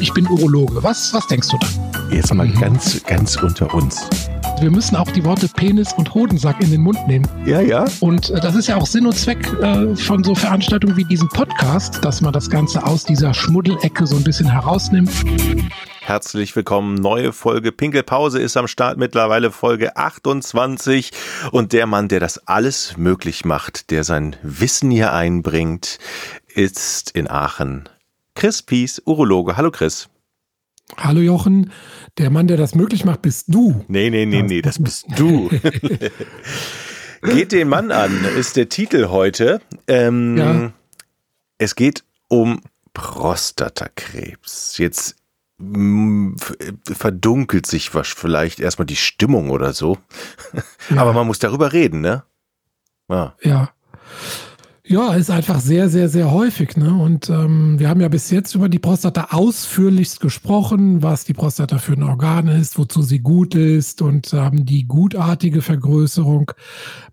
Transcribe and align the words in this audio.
ich 0.00 0.12
bin 0.12 0.26
Urologe. 0.26 0.82
Was, 0.82 1.12
was 1.14 1.26
denkst 1.26 1.48
du 1.48 1.58
da? 1.58 1.68
Jetzt 2.10 2.32
mal 2.34 2.48
ganz, 2.48 3.02
ganz 3.04 3.36
unter 3.36 3.72
uns. 3.74 4.08
Wir 4.60 4.70
müssen 4.70 4.96
auch 4.96 5.10
die 5.10 5.24
Worte 5.24 5.48
Penis 5.48 5.92
und 5.94 6.14
Hodensack 6.14 6.62
in 6.62 6.70
den 6.70 6.80
Mund 6.80 7.06
nehmen. 7.06 7.26
Ja, 7.44 7.60
ja. 7.60 7.84
Und 8.00 8.30
äh, 8.30 8.40
das 8.40 8.54
ist 8.54 8.68
ja 8.68 8.76
auch 8.76 8.86
Sinn 8.86 9.06
und 9.06 9.14
Zweck 9.14 9.46
äh, 9.62 9.94
von 9.96 10.24
so 10.24 10.34
Veranstaltungen 10.34 10.96
wie 10.96 11.04
diesem 11.04 11.28
Podcast, 11.28 12.04
dass 12.04 12.20
man 12.20 12.32
das 12.32 12.48
Ganze 12.48 12.84
aus 12.84 13.04
dieser 13.04 13.34
Schmuddelecke 13.34 14.06
so 14.06 14.16
ein 14.16 14.24
bisschen 14.24 14.50
herausnimmt. 14.50 15.10
Herzlich 16.00 16.54
willkommen. 16.54 16.94
Neue 16.94 17.32
Folge 17.32 17.72
Pinkelpause 17.72 18.40
ist 18.40 18.56
am 18.56 18.68
Start. 18.68 18.96
Mittlerweile 18.96 19.50
Folge 19.50 19.96
28. 19.96 21.10
Und 21.52 21.72
der 21.72 21.86
Mann, 21.86 22.08
der 22.08 22.20
das 22.20 22.46
alles 22.46 22.96
möglich 22.96 23.44
macht, 23.44 23.90
der 23.90 24.04
sein 24.04 24.36
Wissen 24.42 24.90
hier 24.90 25.12
einbringt, 25.12 25.98
ist 26.54 27.10
in 27.10 27.28
Aachen. 27.28 27.88
Chris 28.36 28.62
Pies, 28.62 29.02
Urologe. 29.06 29.56
Hallo 29.56 29.70
Chris. 29.70 30.10
Hallo 30.98 31.20
Jochen, 31.20 31.72
der 32.18 32.30
Mann, 32.30 32.46
der 32.46 32.58
das 32.58 32.74
möglich 32.74 33.04
macht, 33.04 33.22
bist 33.22 33.46
du. 33.48 33.84
Nee, 33.88 34.10
nee, 34.10 34.26
nee, 34.26 34.42
nee, 34.42 34.62
das 34.62 34.80
bist 34.80 35.06
du. 35.16 35.48
geht 37.22 37.52
den 37.52 37.68
Mann 37.68 37.90
an, 37.90 38.24
ist 38.36 38.56
der 38.56 38.68
Titel 38.68 39.08
heute. 39.08 39.60
Ähm, 39.88 40.36
ja. 40.36 40.72
Es 41.58 41.74
geht 41.74 42.04
um 42.28 42.60
Prostatakrebs. 42.92 44.76
Jetzt 44.76 45.16
verdunkelt 46.92 47.66
sich 47.66 47.94
was 47.94 48.08
vielleicht 48.08 48.60
erstmal 48.60 48.86
die 48.86 48.96
Stimmung 48.96 49.50
oder 49.50 49.72
so. 49.72 49.98
Ja. 50.88 51.00
Aber 51.00 51.12
man 51.12 51.26
muss 51.26 51.40
darüber 51.40 51.72
reden, 51.72 52.00
ne? 52.00 52.22
Ja. 53.08 53.34
ja. 53.42 53.70
Ja, 54.88 55.14
ist 55.14 55.30
einfach 55.30 55.58
sehr, 55.58 55.88
sehr, 55.88 56.08
sehr 56.08 56.30
häufig. 56.30 56.76
Ne? 56.76 56.94
Und 56.94 57.28
ähm, 57.28 57.76
wir 57.76 57.88
haben 57.88 58.00
ja 58.00 58.06
bis 58.06 58.30
jetzt 58.30 58.54
über 58.54 58.68
die 58.68 58.78
Prostata 58.78 59.28
ausführlichst 59.32 60.20
gesprochen, 60.20 61.02
was 61.02 61.24
die 61.24 61.32
Prostata 61.32 61.78
für 61.78 61.94
ein 61.94 62.04
Organ 62.04 62.46
ist, 62.46 62.78
wozu 62.78 63.02
sie 63.02 63.18
gut 63.18 63.56
ist 63.56 64.00
und 64.00 64.32
haben 64.32 64.64
die 64.64 64.86
gutartige 64.86 65.60
Vergrößerung 65.60 66.52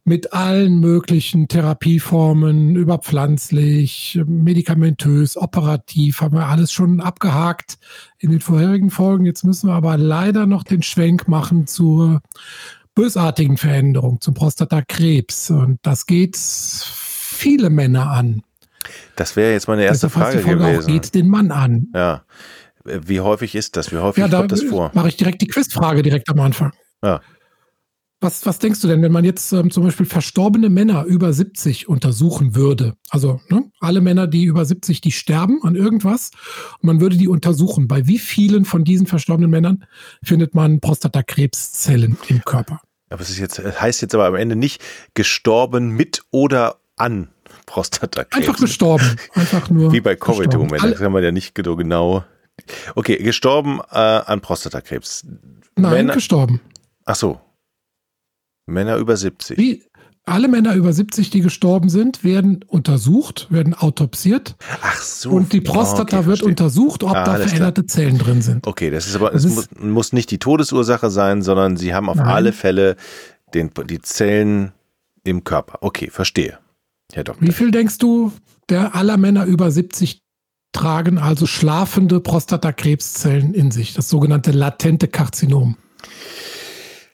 mit 0.03 0.33
allen 0.33 0.81
möglichen 0.81 1.47
Therapieformen, 1.47 2.75
überpflanzlich, 2.75 4.21
medikamentös, 4.23 5.35
operativ, 5.35 6.21
haben 6.21 6.37
wir 6.37 6.45
alles 6.45 6.71
schon 6.71 7.01
abgehakt 7.01 7.79
in 8.19 8.29
den 8.29 8.41
vorherigen 8.41 8.91
Folgen. 8.91 9.25
Jetzt 9.25 9.45
müssen 9.45 9.67
wir 9.67 9.73
aber 9.73 9.97
leider 9.97 10.45
noch 10.45 10.61
den 10.61 10.83
Schwenk 10.83 11.27
machen 11.27 11.65
zur 11.65 12.21
bösartigen 12.93 13.57
Veränderung, 13.57 14.21
zum 14.21 14.35
Prostatakrebs. 14.35 15.49
Und 15.49 15.79
das 15.81 16.05
geht 16.05 16.35
viele 17.43 17.69
Männer 17.69 18.09
an. 18.09 18.41
Das 19.15 19.35
wäre 19.35 19.53
jetzt 19.53 19.67
meine 19.67 19.83
erste 19.83 20.09
Frage 20.09 20.37
die 20.37 20.43
Folge 20.43 20.59
gewesen. 20.59 20.83
Auch 20.83 20.87
geht 20.87 21.15
den 21.15 21.29
Mann 21.29 21.51
an. 21.51 21.87
Ja. 21.93 22.23
Wie 22.83 23.21
häufig 23.21 23.55
ist 23.55 23.77
das? 23.77 23.91
Wie 23.91 23.97
häufig 23.97 24.21
ja, 24.21 24.27
da 24.27 24.39
kommt 24.39 24.51
das 24.51 24.63
vor? 24.63 24.91
Mache 24.93 25.09
ich 25.09 25.17
direkt 25.17 25.41
die 25.41 25.47
Quizfrage 25.47 26.01
direkt 26.01 26.29
am 26.29 26.39
Anfang. 26.39 26.73
Ja. 27.01 27.21
Was, 28.19 28.45
was 28.45 28.57
denkst 28.57 28.79
du 28.79 28.87
denn, 28.87 29.01
wenn 29.01 29.11
man 29.11 29.25
jetzt 29.25 29.51
ähm, 29.51 29.69
zum 29.69 29.83
Beispiel 29.83 30.05
verstorbene 30.05 30.69
Männer 30.69 31.03
über 31.03 31.33
70 31.33 31.89
untersuchen 31.89 32.55
würde? 32.55 32.93
Also 33.09 33.41
ne, 33.49 33.69
alle 33.81 33.99
Männer, 33.99 34.27
die 34.27 34.45
über 34.45 34.63
70, 34.63 35.01
die 35.01 35.11
sterben 35.11 35.61
an 35.63 35.75
irgendwas 35.75 36.31
und 36.79 36.87
man 36.87 37.01
würde 37.01 37.17
die 37.17 37.27
untersuchen. 37.27 37.89
Bei 37.89 38.07
wie 38.07 38.19
vielen 38.19 38.63
von 38.63 38.85
diesen 38.85 39.07
verstorbenen 39.07 39.51
Männern 39.51 39.85
findet 40.23 40.55
man 40.55 40.79
Prostatakrebszellen 40.79 42.17
im 42.29 42.45
Körper? 42.45 42.79
Aber 43.09 43.21
es 43.21 43.29
ist 43.29 43.39
jetzt, 43.39 43.59
heißt 43.59 44.01
jetzt 44.01 44.15
aber 44.15 44.25
am 44.25 44.35
Ende 44.35 44.55
nicht 44.55 44.81
gestorben 45.13 45.89
mit 45.89 46.23
oder 46.31 46.77
an 46.95 47.32
Prostatakrebs. 47.65 48.35
Einfach 48.35 48.59
gestorben. 48.59 49.15
Einfach 49.33 49.69
nur. 49.69 49.91
Wie 49.91 50.01
bei 50.01 50.15
Covid 50.15 50.53
im 50.53 50.61
Moment. 50.61 50.83
Das 50.83 50.99
kann 50.99 51.11
man 51.11 51.23
ja 51.23 51.31
nicht 51.31 51.55
genau. 51.55 52.23
Okay, 52.95 53.17
gestorben 53.17 53.79
äh, 53.91 53.97
an 53.97 54.41
Prostatakrebs. 54.41 55.25
Nein, 55.75 55.91
Männer, 55.91 56.13
gestorben. 56.13 56.61
Ach 57.05 57.15
so. 57.15 57.39
Männer 58.65 58.97
über 58.97 59.17
70. 59.17 59.57
Wie? 59.57 59.83
Alle 60.25 60.47
Männer 60.47 60.73
über 60.75 60.93
70, 60.93 61.31
die 61.31 61.41
gestorben 61.41 61.89
sind, 61.89 62.23
werden 62.23 62.63
untersucht, 62.65 63.47
werden 63.49 63.73
autopsiert. 63.73 64.55
Ach 64.81 65.01
so. 65.01 65.31
Und 65.31 65.51
die 65.51 65.59
Prostata 65.59 66.19
okay, 66.19 66.27
wird 66.27 66.39
verstehe. 66.39 66.47
untersucht, 66.47 67.03
ob 67.03 67.13
ah, 67.13 67.25
da 67.25 67.35
veränderte 67.35 67.81
klar. 67.81 67.87
Zellen 67.87 68.17
drin 68.19 68.41
sind. 68.41 68.65
Okay, 68.65 68.89
das 68.89 69.07
ist 69.07 69.17
aber, 69.17 69.31
das 69.31 69.43
es 69.43 69.53
muss, 69.53 69.69
muss, 69.77 70.13
nicht 70.13 70.31
die 70.31 70.39
Todesursache 70.39 71.09
sein, 71.09 71.41
sondern 71.41 71.75
sie 71.75 71.93
haben 71.93 72.07
auf 72.07 72.15
Nein. 72.15 72.27
alle 72.27 72.53
Fälle 72.53 72.95
den, 73.53 73.71
die 73.89 73.99
Zellen 73.99 74.71
im 75.25 75.43
Körper. 75.43 75.79
Okay, 75.81 76.09
verstehe. 76.09 76.57
Herr 77.15 77.23
Doktor. 77.23 77.47
Wie 77.47 77.51
viel 77.51 77.71
denkst 77.71 77.97
du, 77.97 78.31
der 78.69 78.95
aller 78.95 79.17
Männer 79.17 79.45
über 79.45 79.71
70 79.71 80.21
tragen 80.73 81.19
also 81.19 81.45
schlafende 81.45 82.19
Prostatakrebszellen 82.19 83.53
in 83.53 83.71
sich, 83.71 83.93
das 83.93 84.09
sogenannte 84.09 84.51
latente 84.51 85.07
Karzinom? 85.07 85.77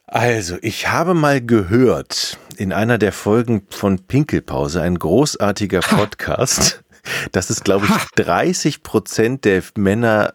Also, 0.07 0.57
ich 0.61 0.87
habe 0.87 1.13
mal 1.13 1.39
gehört 1.39 2.39
in 2.57 2.73
einer 2.73 2.97
der 2.97 3.11
Folgen 3.11 3.67
von 3.69 3.99
Pinkelpause, 3.99 4.81
ein 4.81 4.97
großartiger 4.97 5.81
Podcast, 5.81 6.81
ha. 7.05 7.09
dass 7.31 7.51
es, 7.51 7.63
glaube 7.63 7.85
ich, 7.85 7.91
ha. 7.91 8.01
30 8.15 8.81
Prozent 8.81 9.45
der 9.45 9.61
Männer 9.75 10.33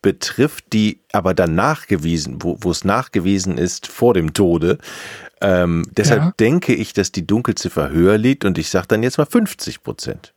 betrifft, 0.00 0.72
die 0.72 1.02
aber 1.12 1.34
dann 1.34 1.54
nachgewiesen, 1.54 2.38
wo, 2.40 2.56
wo 2.60 2.70
es 2.70 2.84
nachgewiesen 2.84 3.58
ist 3.58 3.86
vor 3.86 4.14
dem 4.14 4.32
Tode, 4.32 4.78
ähm, 5.40 5.84
deshalb 5.96 6.22
ja. 6.22 6.34
denke 6.38 6.74
ich, 6.74 6.92
dass 6.92 7.12
die 7.12 7.26
Dunkelziffer 7.26 7.90
höher 7.90 8.18
liegt 8.18 8.44
und 8.44 8.58
ich 8.58 8.68
sage 8.68 8.88
dann 8.88 9.02
jetzt 9.02 9.18
mal 9.18 9.26
50 9.26 9.82
Prozent. 9.82 10.34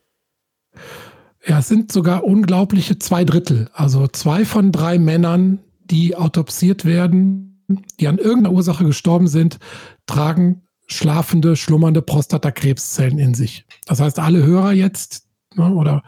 Ja, 1.46 1.60
es 1.60 1.68
sind 1.68 1.92
sogar 1.92 2.24
unglaubliche 2.24 3.00
zwei 3.00 3.26
Drittel. 3.26 3.70
Also 3.74 4.08
zwei 4.08 4.46
von 4.46 4.72
drei 4.72 4.98
Männern, 4.98 5.60
die 5.84 6.16
autopsiert 6.16 6.86
werden, 6.86 7.64
die 8.00 8.08
an 8.08 8.18
irgendeiner 8.18 8.54
Ursache 8.54 8.86
gestorben 8.86 9.28
sind, 9.28 9.60
tragen 10.06 10.62
schlafende, 10.88 11.56
schlummernde 11.56 12.02
Prostatakrebszellen 12.02 13.20
in 13.20 13.34
sich. 13.34 13.66
Das 13.86 14.00
heißt, 14.00 14.20
alle 14.20 14.44
Hörer 14.44 14.74
jetzt, 14.74 15.28
ne, 15.56 15.74
oder 15.74 16.04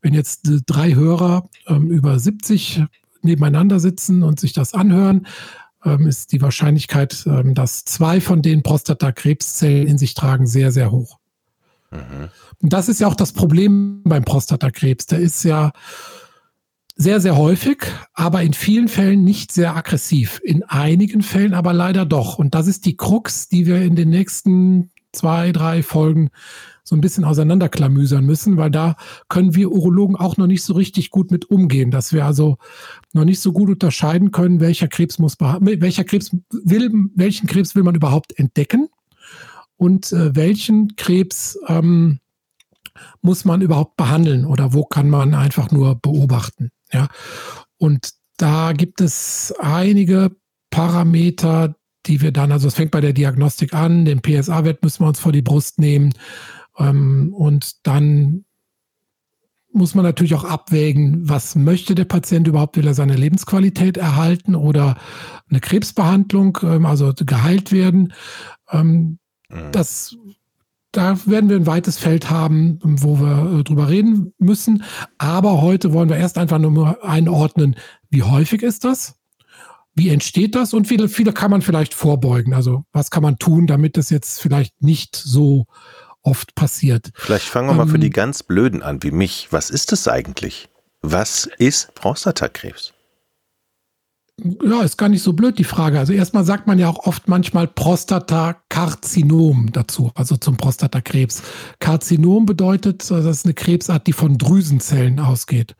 wenn 0.00 0.14
jetzt 0.14 0.48
drei 0.66 0.94
Hörer 0.94 1.48
ähm, 1.66 1.90
über 1.90 2.18
70 2.18 2.82
nebeneinander 3.22 3.78
sitzen 3.78 4.22
und 4.22 4.40
sich 4.40 4.52
das 4.52 4.74
anhören, 4.74 5.26
ähm, 5.84 6.06
ist 6.06 6.32
die 6.32 6.42
Wahrscheinlichkeit, 6.42 7.24
ähm, 7.26 7.54
dass 7.54 7.84
zwei 7.84 8.20
von 8.20 8.42
den 8.42 8.62
Prostatakrebszellen 8.62 9.86
in 9.86 9.98
sich 9.98 10.14
tragen, 10.14 10.46
sehr, 10.46 10.72
sehr 10.72 10.90
hoch. 10.90 11.18
Mhm. 11.90 12.28
Und 12.60 12.72
das 12.72 12.88
ist 12.88 13.00
ja 13.00 13.06
auch 13.06 13.14
das 13.14 13.32
Problem 13.32 14.02
beim 14.04 14.24
Prostatakrebs. 14.24 15.06
Der 15.06 15.18
ist 15.18 15.44
ja 15.44 15.72
sehr, 16.94 17.20
sehr 17.20 17.36
häufig, 17.36 17.84
aber 18.12 18.42
in 18.42 18.52
vielen 18.52 18.88
Fällen 18.88 19.24
nicht 19.24 19.52
sehr 19.52 19.76
aggressiv. 19.76 20.40
In 20.44 20.62
einigen 20.64 21.22
Fällen 21.22 21.54
aber 21.54 21.72
leider 21.72 22.04
doch. 22.04 22.38
Und 22.38 22.54
das 22.54 22.66
ist 22.66 22.86
die 22.86 22.96
Krux, 22.96 23.48
die 23.48 23.66
wir 23.66 23.82
in 23.82 23.96
den 23.96 24.10
nächsten 24.10 24.90
zwei, 25.12 25.52
drei 25.52 25.82
Folgen 25.82 26.30
so 26.84 26.96
ein 26.96 27.00
bisschen 27.00 27.24
auseinanderklamüsern 27.24 28.24
müssen, 28.24 28.56
weil 28.56 28.70
da 28.70 28.96
können 29.28 29.54
wir 29.54 29.70
Urologen 29.70 30.16
auch 30.16 30.36
noch 30.36 30.46
nicht 30.46 30.64
so 30.64 30.74
richtig 30.74 31.10
gut 31.10 31.30
mit 31.30 31.50
umgehen, 31.50 31.90
dass 31.90 32.12
wir 32.12 32.26
also 32.26 32.56
noch 33.12 33.24
nicht 33.24 33.40
so 33.40 33.52
gut 33.52 33.70
unterscheiden 33.70 34.32
können, 34.32 34.60
welcher 34.60 34.88
Krebs 34.88 35.18
muss 35.18 35.38
welcher 35.38 36.04
Krebs 36.04 36.36
will, 36.50 36.90
welchen 37.14 37.46
Krebs 37.46 37.74
will 37.74 37.84
man 37.84 37.94
überhaupt 37.94 38.36
entdecken 38.38 38.88
und 39.76 40.12
äh, 40.12 40.34
welchen 40.34 40.96
Krebs 40.96 41.58
ähm, 41.68 42.18
muss 43.20 43.44
man 43.44 43.62
überhaupt 43.62 43.96
behandeln 43.96 44.44
oder 44.44 44.72
wo 44.72 44.84
kann 44.84 45.08
man 45.08 45.34
einfach 45.34 45.70
nur 45.70 45.94
beobachten. 45.94 46.70
Ja, 46.92 47.08
und 47.78 48.10
da 48.36 48.72
gibt 48.72 49.00
es 49.00 49.54
einige 49.60 50.36
Parameter, 50.70 51.74
die 52.06 52.20
wir 52.20 52.32
dann, 52.32 52.52
also 52.52 52.68
es 52.68 52.74
fängt 52.74 52.90
bei 52.90 53.00
der 53.00 53.12
Diagnostik 53.12 53.74
an, 53.74 54.04
den 54.04 54.22
PSA-Wert 54.22 54.82
müssen 54.82 55.04
wir 55.04 55.08
uns 55.08 55.20
vor 55.20 55.32
die 55.32 55.42
Brust 55.42 55.78
nehmen, 55.78 56.12
ähm, 56.78 57.32
und 57.34 57.86
dann 57.86 58.44
muss 59.72 59.94
man 59.94 60.04
natürlich 60.04 60.34
auch 60.34 60.44
abwägen, 60.44 61.28
was 61.28 61.54
möchte 61.54 61.94
der 61.94 62.04
Patient 62.04 62.46
überhaupt? 62.46 62.76
Will 62.76 62.86
er 62.86 62.94
seine 62.94 63.16
Lebensqualität 63.16 63.96
erhalten 63.96 64.54
oder 64.54 64.96
eine 65.48 65.60
Krebsbehandlung, 65.60 66.58
ähm, 66.62 66.86
also 66.86 67.12
geheilt 67.14 67.72
werden? 67.72 68.12
Ähm, 68.70 69.18
mhm. 69.48 69.72
Das, 69.72 70.16
da 70.92 71.18
werden 71.26 71.48
wir 71.48 71.56
ein 71.56 71.66
weites 71.66 71.98
Feld 71.98 72.28
haben, 72.28 72.78
wo 72.82 73.18
wir 73.18 73.60
äh, 73.60 73.64
drüber 73.64 73.88
reden 73.88 74.34
müssen. 74.38 74.84
Aber 75.16 75.62
heute 75.62 75.92
wollen 75.92 76.10
wir 76.10 76.16
erst 76.16 76.36
einfach 76.36 76.58
nur 76.58 77.02
einordnen, 77.02 77.76
wie 78.10 78.22
häufig 78.22 78.62
ist 78.62 78.84
das? 78.84 79.21
Wie 79.94 80.08
entsteht 80.08 80.54
das? 80.54 80.72
Und 80.72 80.86
viele, 80.86 81.08
viele 81.08 81.32
kann 81.32 81.50
man 81.50 81.62
vielleicht 81.62 81.94
vorbeugen. 81.94 82.54
Also 82.54 82.84
was 82.92 83.10
kann 83.10 83.22
man 83.22 83.38
tun, 83.38 83.66
damit 83.66 83.98
es 83.98 84.10
jetzt 84.10 84.40
vielleicht 84.40 84.82
nicht 84.82 85.16
so 85.16 85.66
oft 86.22 86.54
passiert. 86.54 87.10
Vielleicht 87.14 87.46
fangen 87.46 87.68
wir 87.68 87.72
ähm, 87.72 87.78
mal 87.78 87.88
für 87.88 87.98
die 87.98 88.06
ähm, 88.06 88.12
ganz 88.12 88.42
Blöden 88.42 88.82
an, 88.82 89.02
wie 89.02 89.10
mich. 89.10 89.48
Was 89.50 89.70
ist 89.70 89.92
es 89.92 90.08
eigentlich? 90.08 90.68
Was 91.02 91.48
ist 91.58 91.94
Prostatakrebs? 91.94 92.92
Ja, 94.64 94.82
ist 94.82 94.96
gar 94.96 95.08
nicht 95.08 95.22
so 95.22 95.34
blöd 95.34 95.58
die 95.58 95.64
Frage. 95.64 95.98
Also 95.98 96.12
erstmal 96.12 96.44
sagt 96.44 96.66
man 96.66 96.78
ja 96.78 96.88
auch 96.88 97.06
oft 97.06 97.28
manchmal 97.28 97.68
Prostatakarzinom 97.68 99.70
dazu, 99.72 100.10
also 100.14 100.36
zum 100.36 100.56
Prostatakrebs. 100.56 101.42
Karzinom 101.78 102.46
bedeutet, 102.46 103.08
das 103.10 103.26
ist 103.26 103.44
eine 103.44 103.54
Krebsart, 103.54 104.06
die 104.06 104.14
von 104.14 104.38
Drüsenzellen 104.38 105.20
ausgeht. 105.20 105.76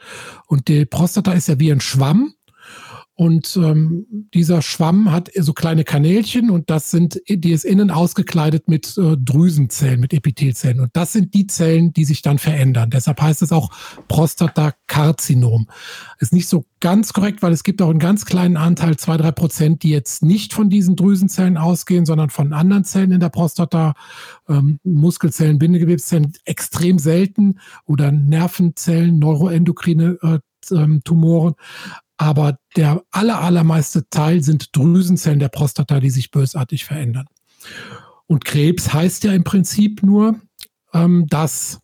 Und 0.47 0.69
die 0.69 0.85
Prostata 0.85 1.33
ist 1.33 1.49
ja 1.49 1.59
wie 1.59 1.73
ein 1.73 1.81
Schwamm 1.81 2.35
und 3.23 3.57
ähm, 3.57 4.05
dieser 4.35 4.63
Schwamm 4.63 5.13
hat 5.13 5.31
so 5.33 5.53
kleine 5.53 5.85
Kanälchen 5.85 6.51
und 6.51 6.71
das 6.71 6.91
sind, 6.91 7.23
die 7.29 7.53
ist 7.53 7.65
innen 7.65 7.93
ausgekleidet 7.93 8.67
mit 8.67 8.99
äh, 8.99 9.17
Drüsenzellen, 9.17 10.01
mit 10.01 10.13
Epithelzellen. 10.13 10.81
Und 10.81 10.91
das 10.95 11.13
sind 11.13 11.33
die 11.33 11.47
Zellen, 11.47 11.93
die 11.93 12.05
sich 12.05 12.23
dann 12.23 12.41
verändern. 12.41 12.91
Deshalb 12.91 13.23
heißt 13.23 13.43
es 13.43 13.53
auch 13.53 13.71
Prostatakarzinom. 14.09 15.69
Ist 16.19 16.33
nicht 16.33 16.49
so 16.49 16.65
ganz 16.81 17.13
korrekt, 17.13 17.45
weil 17.45 17.53
es 17.53 17.63
gibt 17.63 17.81
auch 17.81 17.91
einen 17.91 18.01
ganz 18.01 18.25
kleinen 18.25 18.57
Anteil, 18.57 18.97
zwei, 18.97 19.17
drei 19.17 19.31
Prozent, 19.31 19.85
die 19.85 19.91
jetzt 19.91 20.25
nicht 20.25 20.53
von 20.53 20.69
diesen 20.69 20.97
Drüsenzellen 20.97 21.57
ausgehen, 21.57 22.05
sondern 22.05 22.29
von 22.29 22.53
anderen 22.53 22.83
Zellen 22.83 23.13
in 23.13 23.21
der 23.21 23.29
Prostata, 23.29 23.95
ähm, 24.49 24.81
Muskelzellen, 24.83 25.61
Bindegewebszellen, 25.61 26.33
extrem 26.45 26.99
selten 26.99 27.61
oder 27.87 28.11
Nervenzellen, 28.11 29.21
neuroendokrine 29.21 30.19
äh, 30.23 30.39
ähm, 30.75 31.03
Tumoren. 31.05 31.55
Aber 32.23 32.57
der 32.77 33.03
aller, 33.11 33.41
allermeiste 33.41 34.09
Teil 34.09 34.45
sind 34.45 34.77
Drüsenzellen 34.77 35.41
der 35.41 35.49
Prostata, 35.49 35.99
die 35.99 36.11
sich 36.11 36.31
bösartig 36.31 36.85
verändern. 36.85 37.27
Und 38.29 38.45
Krebs 38.45 38.93
heißt 38.93 39.25
ja 39.25 39.33
im 39.33 39.43
Prinzip 39.43 40.05
nur, 40.05 40.37
ähm, 40.95 41.27
dass 41.27 41.81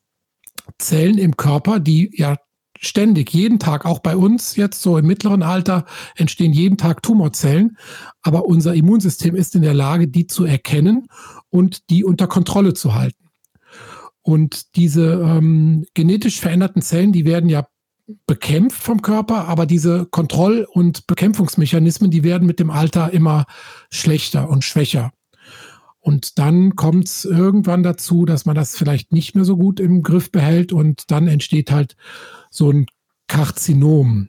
Zellen 0.79 1.19
im 1.19 1.37
Körper, 1.37 1.81
die 1.81 2.12
ja 2.14 2.37
ständig, 2.79 3.35
jeden 3.35 3.58
Tag, 3.58 3.85
auch 3.85 3.99
bei 3.99 4.17
uns 4.17 4.55
jetzt 4.55 4.81
so 4.81 4.96
im 4.96 5.08
mittleren 5.08 5.43
Alter, 5.43 5.87
entstehen 6.14 6.52
jeden 6.52 6.79
Tag 6.79 7.02
Tumorzellen. 7.02 7.76
Aber 8.23 8.44
unser 8.44 8.76
Immunsystem 8.76 9.35
ist 9.35 9.56
in 9.56 9.62
der 9.62 9.75
Lage, 9.75 10.06
die 10.06 10.29
zu 10.29 10.44
erkennen 10.44 11.08
und 11.50 11.90
die 11.90 12.05
unter 12.05 12.29
Kontrolle 12.29 12.75
zu 12.75 12.94
halten. 12.94 13.25
Und 14.23 14.76
diese 14.76 15.14
ähm, 15.14 15.85
genetisch 15.94 16.38
veränderten 16.38 16.81
Zellen, 16.81 17.11
die 17.11 17.25
werden 17.25 17.50
ja 17.50 17.67
bekämpft 18.27 18.83
vom 18.83 19.03
Körper, 19.03 19.49
aber 19.49 19.67
diese 19.67 20.07
Kontroll- 20.07 20.67
und 20.71 21.07
Bekämpfungsmechanismen, 21.07 22.11
die 22.11 22.25
werden 22.25 22.47
mit 22.47 22.59
dem 22.59 22.71
Alter 22.71 23.13
immer 23.13 23.45
schlechter 23.91 24.49
und 24.49 24.65
schwächer. 24.65 25.13
Und 26.01 26.39
dann 26.39 26.75
kommt 26.75 27.07
es 27.07 27.25
irgendwann 27.25 27.83
dazu, 27.83 28.25
dass 28.25 28.47
man 28.47 28.55
das 28.55 28.77
vielleicht 28.77 29.13
nicht 29.13 29.35
mehr 29.35 29.45
so 29.45 29.57
gut 29.57 29.79
im 29.79 30.03
Griff 30.03 30.31
behält 30.31 30.73
und 30.73 31.11
dann 31.11 31.29
entsteht 31.29 31.71
halt 31.71 31.97
so 32.51 32.71
ein 32.71 32.87
Karzinom. 33.27 34.29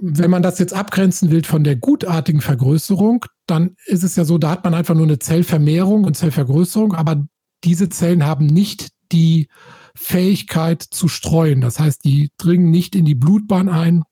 Wenn 0.00 0.30
man 0.30 0.42
das 0.42 0.58
jetzt 0.58 0.74
abgrenzen 0.74 1.30
will 1.30 1.42
von 1.44 1.64
der 1.64 1.76
gutartigen 1.76 2.40
Vergrößerung, 2.40 3.24
dann 3.46 3.76
ist 3.86 4.04
es 4.04 4.14
ja 4.14 4.24
so, 4.24 4.38
da 4.38 4.50
hat 4.50 4.64
man 4.64 4.74
einfach 4.74 4.94
nur 4.94 5.06
eine 5.06 5.18
Zellvermehrung 5.18 6.04
und 6.04 6.16
Zellvergrößerung, 6.16 6.94
aber 6.94 7.26
diese 7.64 7.88
Zellen 7.88 8.24
haben 8.24 8.46
nicht 8.46 8.90
die 9.10 9.48
Fähigkeit 9.94 10.82
zu 10.82 11.08
streuen. 11.08 11.60
Das 11.60 11.78
heißt, 11.78 12.04
die 12.04 12.30
dringen 12.38 12.70
nicht 12.70 12.94
in 12.94 13.04
die 13.04 13.14
Blutbahn 13.14 13.68
ein 13.68 14.04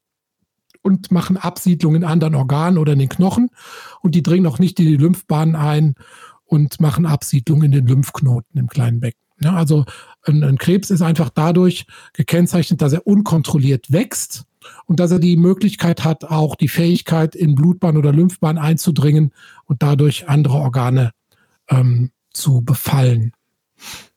und 0.82 1.10
machen 1.10 1.36
Absiedlung 1.36 1.94
in 1.94 2.04
anderen 2.04 2.34
Organen 2.34 2.78
oder 2.78 2.92
in 2.92 2.98
den 2.98 3.08
Knochen 3.08 3.50
und 4.00 4.14
die 4.14 4.22
dringen 4.22 4.46
auch 4.46 4.58
nicht 4.58 4.78
in 4.80 4.86
die 4.86 4.96
Lymphbahn 4.96 5.54
ein 5.56 5.94
und 6.44 6.80
machen 6.80 7.06
Absiedlung 7.06 7.62
in 7.62 7.72
den 7.72 7.86
Lymphknoten 7.86 8.58
im 8.58 8.68
kleinen 8.68 9.00
Becken. 9.00 9.20
Ja, 9.42 9.54
also 9.54 9.84
ein, 10.22 10.42
ein 10.42 10.58
Krebs 10.58 10.90
ist 10.90 11.00
einfach 11.00 11.30
dadurch 11.30 11.86
gekennzeichnet, 12.12 12.82
dass 12.82 12.92
er 12.92 13.06
unkontrolliert 13.06 13.90
wächst 13.90 14.44
und 14.84 15.00
dass 15.00 15.10
er 15.10 15.18
die 15.18 15.36
Möglichkeit 15.36 16.04
hat, 16.04 16.24
auch 16.24 16.56
die 16.56 16.68
Fähigkeit 16.68 17.34
in 17.34 17.54
Blutbahn 17.54 17.96
oder 17.96 18.12
Lymphbahn 18.12 18.58
einzudringen 18.58 19.32
und 19.64 19.82
dadurch 19.82 20.28
andere 20.28 20.58
Organe 20.58 21.12
ähm, 21.68 22.10
zu 22.32 22.62
befallen. 22.62 23.32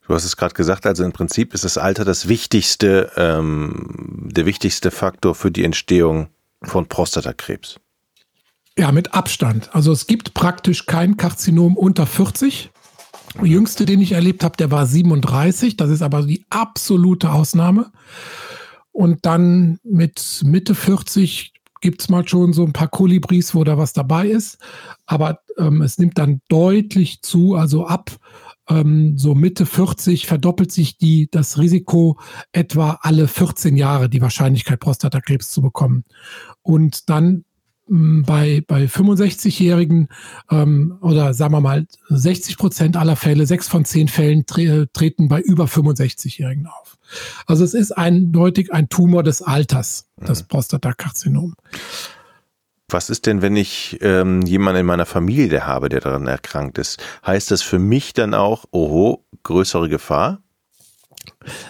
Du 0.07 0.13
hast 0.13 0.25
es 0.25 0.35
gerade 0.35 0.53
gesagt, 0.53 0.85
also 0.85 1.03
im 1.03 1.13
Prinzip 1.13 1.53
ist 1.53 1.63
das 1.63 1.77
Alter 1.77 2.03
das 2.03 2.27
wichtigste, 2.27 3.11
ähm, 3.15 4.29
der 4.31 4.45
wichtigste 4.45 4.91
Faktor 4.91 5.33
für 5.33 5.51
die 5.51 5.63
Entstehung 5.63 6.27
von 6.61 6.87
Prostatakrebs. 6.87 7.79
Ja, 8.77 8.91
mit 8.91 9.13
Abstand. 9.13 9.73
Also 9.73 9.91
es 9.91 10.07
gibt 10.07 10.33
praktisch 10.33 10.85
kein 10.85 11.15
Karzinom 11.15 11.77
unter 11.77 12.05
40. 12.05 12.71
Der 13.35 13.45
jüngste, 13.45 13.85
den 13.85 14.01
ich 14.01 14.11
erlebt 14.11 14.43
habe, 14.43 14.57
der 14.57 14.71
war 14.71 14.85
37. 14.85 15.77
Das 15.77 15.89
ist 15.89 16.01
aber 16.01 16.23
die 16.23 16.45
absolute 16.49 17.31
Ausnahme. 17.31 17.91
Und 18.91 19.25
dann 19.25 19.79
mit 19.83 20.41
Mitte 20.43 20.75
40 20.75 21.53
gibt 21.81 22.01
es 22.01 22.09
mal 22.09 22.27
schon 22.27 22.53
so 22.53 22.63
ein 22.63 22.73
paar 22.73 22.87
Kolibris, 22.87 23.55
wo 23.55 23.63
da 23.63 23.77
was 23.77 23.93
dabei 23.93 24.27
ist. 24.27 24.57
Aber 25.05 25.39
ähm, 25.57 25.81
es 25.81 25.97
nimmt 25.97 26.17
dann 26.17 26.41
deutlich 26.47 27.21
zu. 27.21 27.55
Also 27.55 27.85
ab 27.87 28.11
ähm, 28.69 29.17
so 29.17 29.35
Mitte 29.35 29.65
40 29.65 30.27
verdoppelt 30.27 30.71
sich 30.71 30.97
die, 30.97 31.29
das 31.29 31.57
Risiko 31.57 32.19
etwa 32.51 32.99
alle 33.01 33.27
14 33.27 33.75
Jahre, 33.75 34.09
die 34.09 34.21
Wahrscheinlichkeit, 34.21 34.79
Prostatakrebs 34.79 35.49
zu 35.49 35.61
bekommen. 35.61 36.03
Und 36.61 37.09
dann 37.09 37.45
ähm, 37.89 38.23
bei, 38.25 38.63
bei 38.65 38.85
65-Jährigen 38.85 40.07
ähm, 40.49 40.97
oder 41.01 41.33
sagen 41.33 41.53
wir 41.53 41.61
mal 41.61 41.85
60 42.09 42.57
Prozent 42.57 42.97
aller 42.97 43.15
Fälle, 43.15 43.45
sechs 43.45 43.67
von 43.67 43.85
zehn 43.85 44.07
Fällen 44.07 44.45
tre 44.45 44.87
treten 44.93 45.27
bei 45.27 45.41
über 45.41 45.65
65-Jährigen 45.65 46.67
auf. 46.67 46.97
Also 47.45 47.63
es 47.63 47.73
ist 47.73 47.91
eindeutig 47.91 48.73
ein 48.73 48.89
Tumor 48.89 49.23
des 49.23 49.41
Alters, 49.41 50.07
das 50.17 50.43
mhm. 50.43 50.47
Prostatakarzinom. 50.47 51.55
Was 52.93 53.09
ist 53.09 53.25
denn, 53.25 53.41
wenn 53.41 53.55
ich 53.55 53.97
ähm, 54.01 54.43
jemanden 54.43 54.81
in 54.81 54.85
meiner 54.85 55.07
Familie 55.07 55.65
habe, 55.65 55.89
der 55.89 55.99
daran 55.99 56.27
erkrankt 56.27 56.77
ist? 56.77 57.01
Heißt 57.25 57.49
das 57.49 57.63
für 57.63 57.79
mich 57.79 58.13
dann 58.13 58.33
auch, 58.33 58.65
oho, 58.71 59.25
größere 59.41 59.89
Gefahr? 59.89 60.41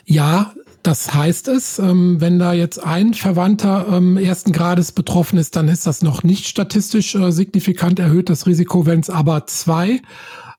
Ja, 0.05 0.53
das 0.83 1.13
heißt 1.13 1.47
es. 1.47 1.79
Ähm, 1.79 2.19
wenn 2.19 2.39
da 2.39 2.51
jetzt 2.51 2.83
ein 2.83 3.13
Verwandter 3.13 3.87
ähm, 3.89 4.17
ersten 4.17 4.51
Grades 4.51 4.91
betroffen 4.91 5.39
ist, 5.39 5.55
dann 5.55 5.69
ist 5.69 5.87
das 5.87 6.01
noch 6.01 6.23
nicht 6.23 6.45
statistisch 6.45 7.15
äh, 7.15 7.31
signifikant 7.31 7.99
erhöht, 7.99 8.29
das 8.29 8.45
Risiko. 8.45 8.85
Wenn 8.85 8.99
es 8.99 9.09
aber 9.09 9.47
zwei 9.47 10.01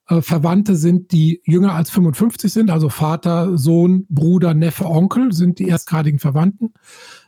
äh, 0.08 0.22
Verwandte 0.22 0.76
sind, 0.76 1.12
die 1.12 1.42
jünger 1.44 1.74
als 1.74 1.90
55 1.90 2.50
sind, 2.50 2.70
also 2.70 2.88
Vater, 2.88 3.58
Sohn, 3.58 4.06
Bruder, 4.08 4.54
Neffe, 4.54 4.86
Onkel, 4.86 5.32
sind 5.32 5.58
die 5.58 5.68
erstgradigen 5.68 6.20
Verwandten 6.20 6.72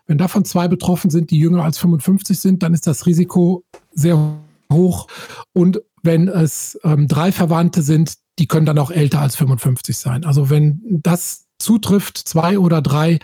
wenn 0.06 0.19
davon 0.19 0.44
zwei 0.44 0.69
betroffen 0.69 1.11
sind, 1.11 1.31
die 1.31 1.38
jünger 1.38 1.64
als 1.64 1.79
55 1.79 2.38
sind, 2.38 2.62
dann 2.62 2.75
ist 2.75 2.87
das 2.87 3.06
Risiko 3.06 3.64
sehr 3.93 4.38
hoch. 4.73 5.08
Und 5.53 5.82
wenn 6.03 6.29
es 6.29 6.79
ähm, 6.85 7.08
drei 7.08 7.32
Verwandte 7.32 7.82
sind, 7.82 8.14
die 8.38 8.47
können 8.47 8.67
dann 8.67 8.79
auch 8.79 8.91
älter 8.91 9.20
als 9.20 9.37
55 9.37 9.97
sein. 9.97 10.25
Also 10.25 10.50
wenn 10.50 10.81
das 11.03 11.47
zutrifft, 11.58 12.19
zwei 12.19 12.58
oder 12.58 12.82
drei 12.82 13.19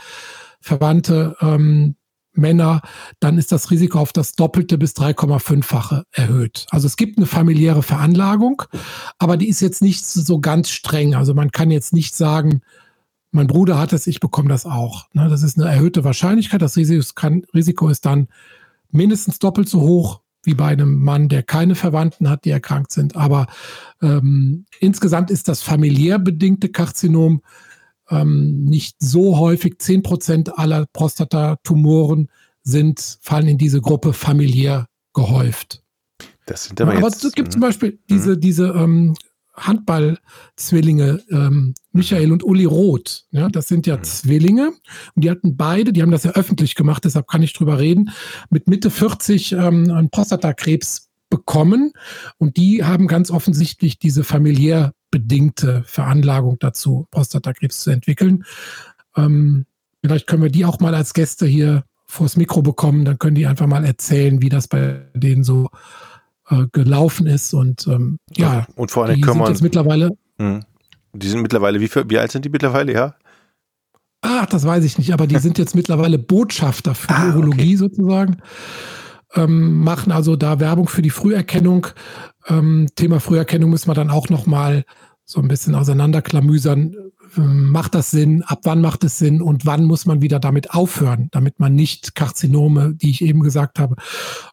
Verwandte 0.60 1.36
ähm, 1.40 1.96
Männer, 2.34 2.80
dann 3.20 3.36
ist 3.36 3.52
das 3.52 3.70
Risiko 3.70 3.98
auf 3.98 4.12
das 4.12 4.32
Doppelte 4.32 4.78
bis 4.78 4.94
3,5-fache 4.96 6.04
erhöht. 6.12 6.66
Also 6.70 6.86
es 6.86 6.96
gibt 6.96 7.18
eine 7.18 7.26
familiäre 7.26 7.82
Veranlagung, 7.82 8.62
aber 9.18 9.36
die 9.36 9.48
ist 9.48 9.60
jetzt 9.60 9.82
nicht 9.82 10.04
so 10.04 10.40
ganz 10.40 10.70
streng. 10.70 11.14
Also 11.14 11.34
man 11.34 11.50
kann 11.50 11.70
jetzt 11.70 11.92
nicht 11.92 12.14
sagen, 12.16 12.62
mein 13.32 13.46
Bruder 13.46 13.78
hat 13.78 13.92
es, 13.92 14.06
ich 14.06 14.20
bekomme 14.20 14.50
das 14.50 14.66
auch. 14.66 15.06
Ne? 15.14 15.28
Das 15.28 15.42
ist 15.42 15.58
eine 15.58 15.68
erhöhte 15.68 16.04
Wahrscheinlichkeit. 16.04 16.62
Das 16.62 16.76
Risiko 16.76 17.88
ist 17.88 18.06
dann 18.06 18.28
mindestens 18.90 19.38
doppelt 19.38 19.68
so 19.68 19.80
hoch 19.80 20.20
wie 20.44 20.54
bei 20.54 20.68
einem 20.68 21.02
Mann, 21.02 21.28
der 21.28 21.42
keine 21.42 21.74
Verwandten 21.74 22.28
hat, 22.28 22.44
die 22.44 22.50
erkrankt 22.50 22.92
sind. 22.92 23.16
Aber 23.16 23.46
ähm, 24.02 24.66
insgesamt 24.80 25.30
ist 25.30 25.48
das 25.48 25.62
familiär 25.62 26.18
bedingte 26.18 26.68
Karzinom 26.68 27.42
ähm, 28.10 28.64
nicht 28.64 28.96
so 28.98 29.38
häufig. 29.38 29.78
Zehn 29.78 30.02
Prozent 30.02 30.58
aller 30.58 30.86
Prostatatumoren 30.92 32.28
sind, 32.62 33.18
fallen 33.22 33.48
in 33.48 33.58
diese 33.58 33.80
Gruppe 33.80 34.12
familiär 34.12 34.86
gehäuft. 35.14 35.82
Das 36.46 36.64
sind 36.64 36.80
aber, 36.80 36.92
aber 36.92 37.08
jetzt, 37.08 37.24
es 37.24 37.32
gibt 37.32 37.52
zum 37.52 37.60
Beispiel 37.60 37.98
diese, 38.10 38.36
diese 38.36 38.68
ähm, 38.68 39.14
Handball-Zwillinge, 39.54 41.22
ähm, 41.30 41.74
Michael 41.92 42.32
und 42.32 42.42
Uli 42.44 42.64
Roth. 42.64 43.24
Ja, 43.30 43.48
das 43.48 43.68
sind 43.68 43.86
ja 43.86 43.96
mhm. 43.96 44.04
Zwillinge. 44.04 44.72
Und 45.14 45.24
die 45.24 45.30
hatten 45.30 45.56
beide, 45.56 45.92
die 45.92 46.02
haben 46.02 46.10
das 46.10 46.24
ja 46.24 46.32
öffentlich 46.32 46.74
gemacht, 46.74 47.04
deshalb 47.04 47.28
kann 47.28 47.42
ich 47.42 47.52
drüber 47.52 47.78
reden, 47.78 48.10
mit 48.50 48.68
Mitte 48.68 48.90
40 48.90 49.52
ähm, 49.52 49.90
einen 49.90 50.10
Prostatakrebs 50.10 51.10
bekommen. 51.28 51.92
Und 52.38 52.56
die 52.56 52.84
haben 52.84 53.06
ganz 53.06 53.30
offensichtlich 53.30 53.98
diese 53.98 54.24
familiär 54.24 54.92
bedingte 55.10 55.82
Veranlagung 55.86 56.58
dazu, 56.58 57.06
Prostatakrebs 57.10 57.80
zu 57.80 57.90
entwickeln. 57.90 58.44
Ähm, 59.16 59.66
vielleicht 60.02 60.26
können 60.26 60.42
wir 60.42 60.50
die 60.50 60.64
auch 60.64 60.80
mal 60.80 60.94
als 60.94 61.14
Gäste 61.14 61.46
hier 61.46 61.84
vors 62.06 62.36
Mikro 62.36 62.62
bekommen. 62.62 63.04
Dann 63.04 63.18
können 63.18 63.34
die 63.34 63.46
einfach 63.46 63.66
mal 63.66 63.84
erzählen, 63.84 64.42
wie 64.42 64.48
das 64.48 64.68
bei 64.68 65.06
denen 65.14 65.44
so 65.44 65.70
äh, 66.52 66.66
gelaufen 66.72 67.26
ist. 67.26 67.54
Und 67.54 67.86
ähm, 67.86 68.18
ja, 68.36 68.66
und 68.76 68.90
vor 68.90 69.04
allem 69.04 69.16
die 69.16 69.20
können 69.22 69.38
sind 69.38 69.48
jetzt 69.48 69.62
mittlerweile. 69.62 70.10
Mh. 70.38 70.60
Die 71.14 71.28
sind 71.28 71.42
mittlerweile, 71.42 71.80
wie, 71.80 71.90
wie 72.08 72.18
alt 72.18 72.32
sind 72.32 72.44
die 72.44 72.48
mittlerweile, 72.48 72.92
ja? 72.92 73.14
Ach, 74.22 74.46
das 74.46 74.64
weiß 74.64 74.84
ich 74.84 74.98
nicht, 74.98 75.12
aber 75.12 75.26
die 75.26 75.38
sind 75.40 75.58
jetzt 75.58 75.74
mittlerweile 75.74 76.18
Botschafter 76.18 76.94
für 76.94 77.10
ah, 77.10 77.24
die 77.24 77.36
Urologie 77.36 77.74
okay. 77.74 77.76
sozusagen. 77.76 78.36
ähm, 79.34 79.82
machen 79.82 80.12
also 80.12 80.36
da 80.36 80.60
Werbung 80.60 80.88
für 80.88 81.02
die 81.02 81.10
Früherkennung. 81.10 81.88
Ähm, 82.46 82.88
Thema 82.94 83.20
Früherkennung 83.20 83.70
müssen 83.70 83.88
wir 83.88 83.94
dann 83.94 84.10
auch 84.10 84.28
noch 84.28 84.46
mal 84.46 84.84
so 85.24 85.40
ein 85.40 85.48
bisschen 85.48 85.74
auseinanderklamüsern. 85.74 86.94
Macht 87.34 87.94
das 87.94 88.10
Sinn? 88.10 88.42
Ab 88.42 88.60
wann 88.64 88.80
macht 88.80 89.04
es 89.04 89.18
Sinn? 89.18 89.40
Und 89.40 89.64
wann 89.64 89.84
muss 89.84 90.04
man 90.04 90.20
wieder 90.20 90.38
damit 90.38 90.72
aufhören, 90.72 91.28
damit 91.30 91.60
man 91.60 91.74
nicht 91.74 92.14
Karzinome, 92.14 92.94
die 92.94 93.10
ich 93.10 93.22
eben 93.22 93.40
gesagt 93.40 93.78
habe, 93.78 93.96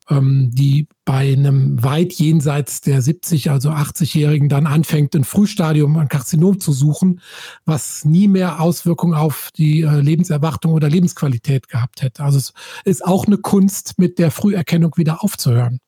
ähm, 0.09 0.49
die 0.53 0.87
bei 1.03 1.33
einem 1.33 1.83
weit 1.83 2.13
jenseits 2.13 2.79
der 2.81 3.01
70, 3.01 3.51
also 3.51 3.71
80-Jährigen 3.71 4.47
dann 4.47 4.65
anfängt, 4.65 5.13
ein 5.15 5.25
Frühstadium 5.25 5.97
an 5.97 6.07
Karzinom 6.07 6.59
zu 6.59 6.71
suchen, 6.71 7.19
was 7.65 8.05
nie 8.05 8.27
mehr 8.27 8.61
Auswirkungen 8.61 9.13
auf 9.13 9.49
die 9.57 9.81
äh, 9.81 9.99
Lebenserwartung 9.99 10.73
oder 10.73 10.89
Lebensqualität 10.89 11.67
gehabt 11.67 12.01
hätte. 12.01 12.23
Also 12.23 12.37
es 12.37 12.53
ist 12.85 13.05
auch 13.05 13.25
eine 13.25 13.37
Kunst, 13.37 13.95
mit 13.97 14.19
der 14.19 14.31
Früherkennung 14.31 14.93
wieder 14.95 15.23
aufzuhören. 15.23 15.79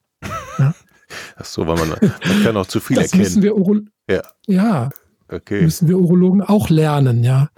Ja? 0.59 0.73
Ach 1.35 1.45
so, 1.45 1.67
weil 1.67 1.75
man, 1.77 1.89
man 1.89 2.43
kann 2.43 2.57
auch 2.57 2.67
zu 2.67 2.79
viel 2.79 2.95
das 2.95 3.05
erkennen. 3.05 3.23
Müssen 3.23 3.43
wir 3.43 3.55
Uro 3.55 3.75
ja. 4.09 4.21
ja, 4.47 4.89
okay. 5.31 5.61
müssen 5.61 5.87
wir 5.87 5.97
Urologen 5.97 6.41
auch 6.41 6.69
lernen, 6.69 7.23
ja. 7.23 7.49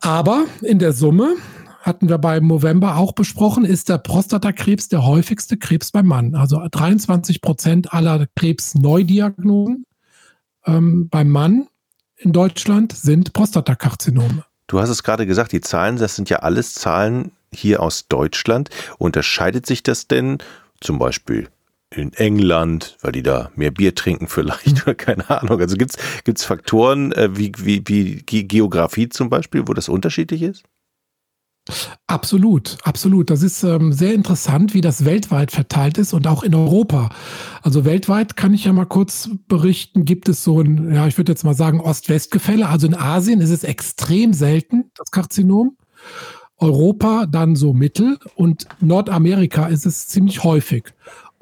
Aber 0.00 0.44
in 0.62 0.78
der 0.78 0.92
Summe 0.92 1.36
hatten 1.80 2.08
wir 2.08 2.18
beim 2.18 2.46
November 2.46 2.96
auch 2.96 3.12
besprochen, 3.12 3.64
ist 3.64 3.88
der 3.88 3.98
Prostatakrebs 3.98 4.88
der 4.88 5.04
häufigste 5.04 5.58
Krebs 5.58 5.90
beim 5.90 6.06
Mann. 6.06 6.34
Also 6.34 6.60
23 6.70 7.42
Prozent 7.42 7.92
aller 7.92 8.26
Krebsneudiagnosen 8.36 9.84
ähm, 10.66 11.08
beim 11.10 11.28
Mann 11.28 11.68
in 12.16 12.32
Deutschland 12.32 12.92
sind 12.92 13.32
Prostatakarzinome. 13.34 14.44
Du 14.66 14.80
hast 14.80 14.88
es 14.88 15.02
gerade 15.02 15.26
gesagt, 15.26 15.52
die 15.52 15.60
Zahlen, 15.60 15.96
das 15.96 16.16
sind 16.16 16.30
ja 16.30 16.38
alles 16.38 16.74
Zahlen 16.74 17.32
hier 17.52 17.82
aus 17.82 18.08
Deutschland. 18.08 18.70
Unterscheidet 18.98 19.66
sich 19.66 19.82
das 19.82 20.08
denn 20.08 20.38
zum 20.80 20.98
Beispiel 20.98 21.48
in 21.96 22.12
England, 22.14 22.96
weil 23.02 23.12
die 23.12 23.22
da 23.22 23.50
mehr 23.54 23.70
Bier 23.70 23.94
trinken 23.94 24.28
vielleicht 24.28 24.76
mhm. 24.76 24.82
oder 24.82 24.94
keine 24.94 25.30
Ahnung. 25.30 25.60
Also 25.60 25.76
gibt 25.76 25.96
es 26.26 26.44
Faktoren 26.44 27.12
äh, 27.12 27.36
wie, 27.36 27.52
wie, 27.58 27.82
wie 27.86 28.44
Geografie 28.44 29.08
zum 29.08 29.30
Beispiel, 29.30 29.66
wo 29.66 29.74
das 29.74 29.88
unterschiedlich 29.88 30.42
ist? 30.42 30.64
Absolut, 32.06 32.76
absolut. 32.82 33.30
Das 33.30 33.42
ist 33.42 33.62
ähm, 33.64 33.92
sehr 33.92 34.12
interessant, 34.12 34.74
wie 34.74 34.82
das 34.82 35.06
weltweit 35.06 35.50
verteilt 35.50 35.96
ist 35.96 36.12
und 36.12 36.26
auch 36.26 36.42
in 36.42 36.54
Europa. 36.54 37.08
Also 37.62 37.86
weltweit 37.86 38.36
kann 38.36 38.52
ich 38.52 38.66
ja 38.66 38.72
mal 38.74 38.84
kurz 38.84 39.30
berichten, 39.48 40.04
gibt 40.04 40.28
es 40.28 40.44
so 40.44 40.60
ein, 40.60 40.94
ja, 40.94 41.06
ich 41.06 41.16
würde 41.16 41.32
jetzt 41.32 41.44
mal 41.44 41.54
sagen, 41.54 41.80
Ost-West-Gefälle. 41.80 42.68
Also 42.68 42.86
in 42.86 42.94
Asien 42.94 43.40
ist 43.40 43.50
es 43.50 43.64
extrem 43.64 44.34
selten, 44.34 44.90
das 44.94 45.10
Karzinom. 45.10 45.78
Europa 46.58 47.26
dann 47.26 47.56
so 47.56 47.72
mittel 47.72 48.18
und 48.36 48.66
Nordamerika 48.80 49.66
ist 49.66 49.86
es 49.86 50.06
ziemlich 50.06 50.44
häufig. 50.44 50.92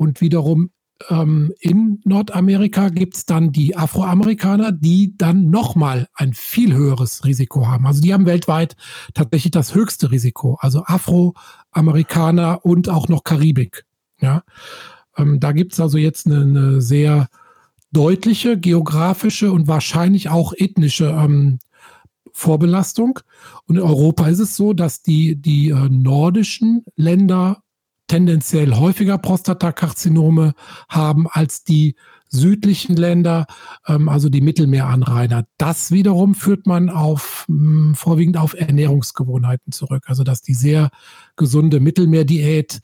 Und 0.02 0.20
wiederum 0.20 0.70
ähm, 1.10 1.52
in 1.60 2.00
Nordamerika 2.04 2.88
gibt 2.88 3.16
es 3.16 3.24
dann 3.24 3.52
die 3.52 3.76
Afroamerikaner, 3.76 4.72
die 4.72 5.16
dann 5.16 5.48
nochmal 5.48 6.08
ein 6.14 6.34
viel 6.34 6.74
höheres 6.74 7.24
Risiko 7.24 7.68
haben. 7.68 7.86
Also 7.86 8.00
die 8.00 8.12
haben 8.12 8.26
weltweit 8.26 8.74
tatsächlich 9.14 9.52
das 9.52 9.76
höchste 9.76 10.10
Risiko. 10.10 10.58
Also 10.60 10.82
Afroamerikaner 10.84 12.64
und 12.64 12.88
auch 12.88 13.06
noch 13.06 13.22
Karibik. 13.22 13.84
Ja, 14.20 14.42
ähm, 15.16 15.38
da 15.38 15.52
gibt 15.52 15.72
es 15.72 15.80
also 15.80 15.98
jetzt 15.98 16.26
eine, 16.26 16.40
eine, 16.40 16.80
sehr 16.80 17.28
deutliche 17.92 18.58
geografische 18.58 19.52
und 19.52 19.68
wahrscheinlich 19.68 20.30
auch 20.30 20.52
ethnische 20.56 21.10
ähm, 21.10 21.60
Vorbelastung. 22.32 23.20
Und 23.66 23.76
in 23.76 23.82
Europa 23.82 24.26
ist 24.26 24.40
es 24.40 24.56
so, 24.56 24.72
dass 24.72 25.02
die, 25.02 25.36
die 25.36 25.70
äh, 25.70 25.88
nordischen 25.88 26.84
Länder 26.96 27.61
tendenziell 28.12 28.74
häufiger 28.74 29.16
Prostatakarzinome 29.16 30.52
haben 30.90 31.26
als 31.30 31.64
die 31.64 31.96
südlichen 32.28 32.94
Länder, 32.94 33.46
ähm, 33.86 34.10
also 34.10 34.28
die 34.28 34.42
Mittelmeeranrainer. 34.42 35.46
Das 35.56 35.92
wiederum 35.92 36.34
führt 36.34 36.66
man 36.66 36.90
auf 36.90 37.46
mh, 37.48 37.56
hm, 37.56 37.94
vorwiegend 37.94 38.36
auf 38.36 38.52
Ernährungsgewohnheiten 38.52 39.72
zurück. 39.72 40.04
Also 40.08 40.24
dass 40.24 40.42
die 40.42 40.52
sehr 40.52 40.90
gesunde 41.36 41.80
Mittelmeerdiät, 41.80 42.82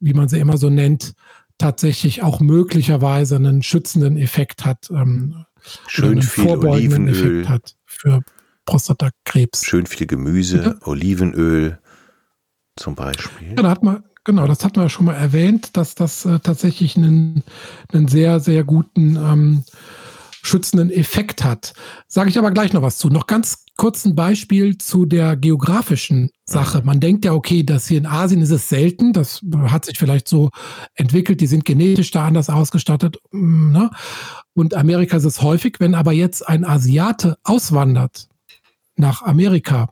wie 0.00 0.14
man 0.14 0.30
sie 0.30 0.38
immer 0.38 0.56
so 0.56 0.70
nennt, 0.70 1.12
tatsächlich 1.58 2.22
auch 2.22 2.40
möglicherweise 2.40 3.36
einen 3.36 3.62
schützenden 3.62 4.16
Effekt 4.16 4.64
hat. 4.64 4.90
Ähm, 4.90 5.44
Schön 5.88 6.12
einen 6.12 6.22
viel 6.22 6.44
vorbeugenden 6.44 7.08
Olivenöl. 7.08 7.40
Effekt 7.42 7.48
hat 7.50 7.76
für 7.84 8.22
Prostatakrebs. 8.64 9.66
Schön 9.66 9.84
viel 9.84 10.06
Gemüse, 10.06 10.62
ja. 10.80 10.88
Olivenöl 10.88 11.78
zum 12.76 12.94
Beispiel. 12.94 13.48
Ja, 13.50 13.62
da 13.62 13.70
hat 13.70 13.82
man, 13.82 14.02
Genau, 14.24 14.46
das 14.46 14.64
hatten 14.64 14.80
wir 14.80 14.88
schon 14.88 15.06
mal 15.06 15.14
erwähnt, 15.14 15.76
dass 15.76 15.94
das 15.94 16.24
äh, 16.24 16.38
tatsächlich 16.40 16.96
einen, 16.96 17.42
einen 17.92 18.08
sehr, 18.08 18.40
sehr 18.40 18.64
guten 18.64 19.16
ähm, 19.16 19.64
schützenden 20.42 20.90
Effekt 20.90 21.44
hat. 21.44 21.74
Sage 22.06 22.30
ich 22.30 22.38
aber 22.38 22.50
gleich 22.50 22.72
noch 22.72 22.82
was 22.82 22.98
zu. 22.98 23.08
Noch 23.08 23.26
ganz 23.26 23.64
kurz 23.76 24.04
ein 24.04 24.14
Beispiel 24.14 24.78
zu 24.78 25.04
der 25.04 25.36
geografischen 25.36 26.30
Sache. 26.44 26.82
Man 26.84 27.00
denkt 27.00 27.24
ja, 27.24 27.32
okay, 27.32 27.62
dass 27.64 27.86
hier 27.86 27.98
in 27.98 28.06
Asien 28.06 28.40
ist 28.40 28.50
es 28.50 28.68
selten, 28.68 29.12
das 29.12 29.42
hat 29.66 29.86
sich 29.86 29.98
vielleicht 29.98 30.28
so 30.28 30.50
entwickelt, 30.94 31.40
die 31.40 31.46
sind 31.46 31.64
genetisch 31.64 32.10
da 32.10 32.26
anders 32.26 32.50
ausgestattet. 32.50 33.18
Mm, 33.32 33.72
ne? 33.72 33.90
Und 34.54 34.74
Amerika 34.74 35.16
ist 35.16 35.24
es 35.24 35.42
häufig, 35.42 35.76
wenn 35.80 35.94
aber 35.94 36.12
jetzt 36.12 36.46
ein 36.48 36.64
Asiate 36.64 37.36
auswandert 37.42 38.28
nach 38.96 39.22
Amerika, 39.22 39.88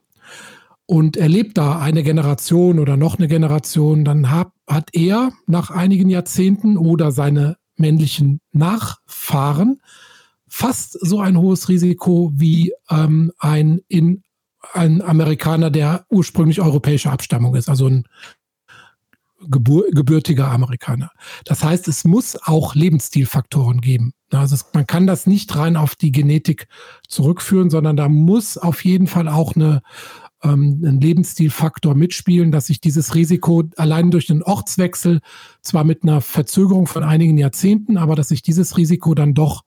und 0.92 1.16
er 1.16 1.30
lebt 1.30 1.56
da 1.56 1.78
eine 1.78 2.02
Generation 2.02 2.78
oder 2.78 2.98
noch 2.98 3.16
eine 3.16 3.26
Generation, 3.26 4.04
dann 4.04 4.30
hat, 4.30 4.52
hat 4.68 4.90
er 4.92 5.32
nach 5.46 5.70
einigen 5.70 6.10
Jahrzehnten 6.10 6.76
oder 6.76 7.12
seine 7.12 7.56
männlichen 7.78 8.40
Nachfahren 8.52 9.80
fast 10.46 10.98
so 11.00 11.18
ein 11.18 11.38
hohes 11.38 11.70
Risiko 11.70 12.30
wie 12.34 12.74
ähm, 12.90 13.32
ein, 13.38 13.80
in, 13.88 14.22
ein 14.74 15.00
Amerikaner, 15.00 15.70
der 15.70 16.04
ursprünglich 16.10 16.60
europäischer 16.60 17.10
Abstammung 17.10 17.54
ist, 17.54 17.70
also 17.70 17.86
ein 17.86 18.04
gebur 19.48 19.84
gebürtiger 19.92 20.50
Amerikaner. 20.50 21.10
Das 21.46 21.64
heißt, 21.64 21.88
es 21.88 22.04
muss 22.04 22.36
auch 22.36 22.74
Lebensstilfaktoren 22.74 23.80
geben. 23.80 24.12
Also 24.30 24.54
es, 24.54 24.66
man 24.72 24.86
kann 24.86 25.06
das 25.06 25.26
nicht 25.26 25.56
rein 25.56 25.76
auf 25.76 25.94
die 25.94 26.12
Genetik 26.12 26.68
zurückführen, 27.08 27.70
sondern 27.70 27.96
da 27.96 28.10
muss 28.10 28.58
auf 28.58 28.84
jeden 28.84 29.06
Fall 29.06 29.28
auch 29.28 29.56
eine 29.56 29.80
ähm, 30.42 30.82
ein 30.84 31.00
Lebensstilfaktor 31.00 31.94
mitspielen, 31.94 32.52
dass 32.52 32.66
sich 32.66 32.80
dieses 32.80 33.14
Risiko 33.14 33.64
allein 33.76 34.10
durch 34.10 34.26
den 34.26 34.42
Ortswechsel, 34.42 35.20
zwar 35.60 35.84
mit 35.84 36.02
einer 36.02 36.20
Verzögerung 36.20 36.86
von 36.86 37.04
einigen 37.04 37.38
Jahrzehnten, 37.38 37.96
aber 37.96 38.14
dass 38.14 38.28
sich 38.28 38.42
dieses 38.42 38.76
Risiko 38.76 39.14
dann 39.14 39.34
doch 39.34 39.62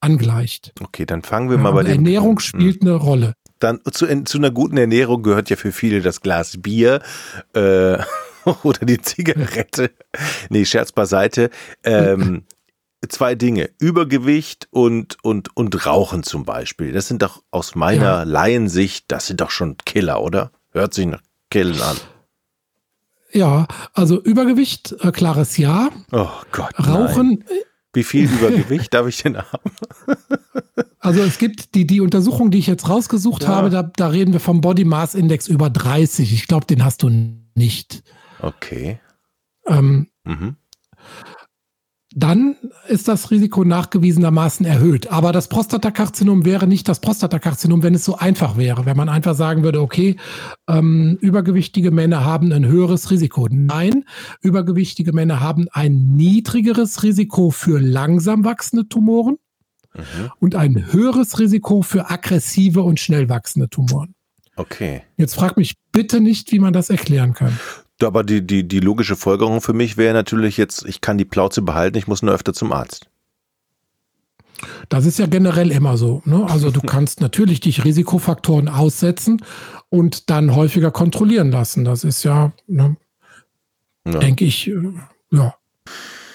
angleicht. 0.00 0.72
Okay, 0.80 1.06
dann 1.06 1.22
fangen 1.22 1.50
wir 1.50 1.58
mal 1.58 1.70
ja, 1.70 1.74
bei 1.74 1.82
der 1.84 1.94
Ernährung 1.94 2.38
spielt 2.38 2.82
hm. 2.82 2.88
eine 2.88 2.96
Rolle. 2.96 3.34
Dann 3.58 3.80
zu, 3.90 4.06
zu, 4.24 4.38
einer 4.38 4.50
guten 4.50 4.76
Ernährung 4.76 5.22
gehört 5.22 5.48
ja 5.48 5.56
für 5.56 5.72
viele 5.72 6.02
das 6.02 6.20
Glas 6.20 6.60
Bier 6.60 7.00
äh, 7.54 7.98
oder 8.62 8.84
die 8.84 9.00
Zigarette. 9.00 9.90
Nee, 10.50 10.64
Scherz 10.64 10.92
beiseite. 10.92 11.50
Ähm, 11.82 12.42
zwei 13.08 13.34
Dinge. 13.34 13.70
Übergewicht 13.78 14.68
und, 14.70 15.16
und, 15.22 15.56
und 15.56 15.86
Rauchen 15.86 16.22
zum 16.22 16.44
Beispiel. 16.44 16.92
Das 16.92 17.08
sind 17.08 17.22
doch 17.22 17.42
aus 17.50 17.74
meiner 17.74 18.02
ja. 18.02 18.22
Laiensicht, 18.22 19.06
das 19.08 19.26
sind 19.26 19.40
doch 19.40 19.50
schon 19.50 19.76
Killer, 19.84 20.22
oder? 20.22 20.50
Hört 20.70 20.94
sich 20.94 21.06
nach 21.06 21.22
Killen 21.50 21.80
an. 21.80 21.96
Ja, 23.32 23.66
also 23.92 24.20
Übergewicht, 24.20 24.94
äh, 25.00 25.10
klares 25.10 25.56
Ja. 25.56 25.90
Oh 26.12 26.28
Gott. 26.52 26.72
Rauchen. 26.78 27.42
Nein. 27.48 27.60
Wie 27.92 28.04
viel 28.04 28.24
Übergewicht 28.32 28.94
darf 28.94 29.06
ich 29.06 29.22
denn 29.22 29.38
haben? 29.38 29.72
also 30.98 31.20
es 31.20 31.38
gibt 31.38 31.74
die, 31.74 31.86
die 31.86 32.00
Untersuchung, 32.00 32.50
die 32.50 32.58
ich 32.58 32.66
jetzt 32.66 32.88
rausgesucht 32.88 33.42
ja. 33.42 33.48
habe, 33.48 33.70
da, 33.70 33.82
da 33.82 34.08
reden 34.08 34.32
wir 34.32 34.40
vom 34.40 34.60
Body 34.60 34.84
Mass 34.84 35.14
Index 35.14 35.48
über 35.48 35.70
30. 35.70 36.32
Ich 36.32 36.46
glaube, 36.46 36.66
den 36.66 36.84
hast 36.84 37.02
du 37.02 37.10
nicht. 37.54 38.02
Okay. 38.40 39.00
Ähm, 39.66 40.08
mhm 40.24 40.56
dann 42.16 42.56
ist 42.88 43.08
das 43.08 43.32
Risiko 43.32 43.64
nachgewiesenermaßen 43.64 44.64
erhöht. 44.64 45.10
Aber 45.10 45.32
das 45.32 45.48
Prostatakarzinom 45.48 46.44
wäre 46.44 46.68
nicht 46.68 46.88
das 46.88 47.00
Prostatakarzinom, 47.00 47.82
wenn 47.82 47.94
es 47.94 48.04
so 48.04 48.16
einfach 48.16 48.56
wäre. 48.56 48.86
Wenn 48.86 48.96
man 48.96 49.08
einfach 49.08 49.34
sagen 49.34 49.64
würde, 49.64 49.80
okay, 49.80 50.16
ähm, 50.68 51.18
übergewichtige 51.20 51.90
Männer 51.90 52.24
haben 52.24 52.52
ein 52.52 52.66
höheres 52.66 53.10
Risiko. 53.10 53.48
Nein, 53.50 54.04
übergewichtige 54.40 55.12
Männer 55.12 55.40
haben 55.40 55.66
ein 55.72 56.14
niedrigeres 56.14 57.02
Risiko 57.02 57.50
für 57.50 57.80
langsam 57.80 58.44
wachsende 58.44 58.88
Tumoren 58.88 59.38
mhm. 59.94 60.30
und 60.38 60.54
ein 60.54 60.92
höheres 60.92 61.40
Risiko 61.40 61.82
für 61.82 62.10
aggressive 62.10 62.82
und 62.82 63.00
schnell 63.00 63.28
wachsende 63.28 63.68
Tumoren. 63.68 64.14
Okay. 64.56 65.02
Jetzt 65.16 65.34
frag 65.34 65.56
mich 65.56 65.74
bitte 65.90 66.20
nicht, 66.20 66.52
wie 66.52 66.60
man 66.60 66.72
das 66.72 66.90
erklären 66.90 67.32
kann. 67.34 67.58
Aber 68.06 68.22
die, 68.24 68.46
die, 68.46 68.66
die 68.66 68.80
logische 68.80 69.16
Folgerung 69.16 69.60
für 69.60 69.72
mich 69.72 69.96
wäre 69.96 70.14
natürlich 70.14 70.56
jetzt, 70.56 70.84
ich 70.86 71.00
kann 71.00 71.18
die 71.18 71.24
Plauze 71.24 71.62
behalten, 71.62 71.98
ich 71.98 72.06
muss 72.06 72.22
nur 72.22 72.34
öfter 72.34 72.52
zum 72.52 72.72
Arzt. 72.72 73.08
Das 74.88 75.04
ist 75.04 75.18
ja 75.18 75.26
generell 75.26 75.70
immer 75.70 75.96
so. 75.96 76.22
Ne? 76.24 76.46
Also 76.48 76.70
du 76.70 76.80
kannst 76.86 77.20
natürlich 77.20 77.60
dich 77.60 77.84
Risikofaktoren 77.84 78.68
aussetzen 78.68 79.42
und 79.88 80.30
dann 80.30 80.54
häufiger 80.54 80.90
kontrollieren 80.90 81.50
lassen. 81.50 81.84
Das 81.84 82.04
ist 82.04 82.22
ja, 82.22 82.52
ne, 82.66 82.96
ja. 84.06 84.18
denke 84.18 84.44
ich, 84.44 84.70
Ja. 85.30 85.54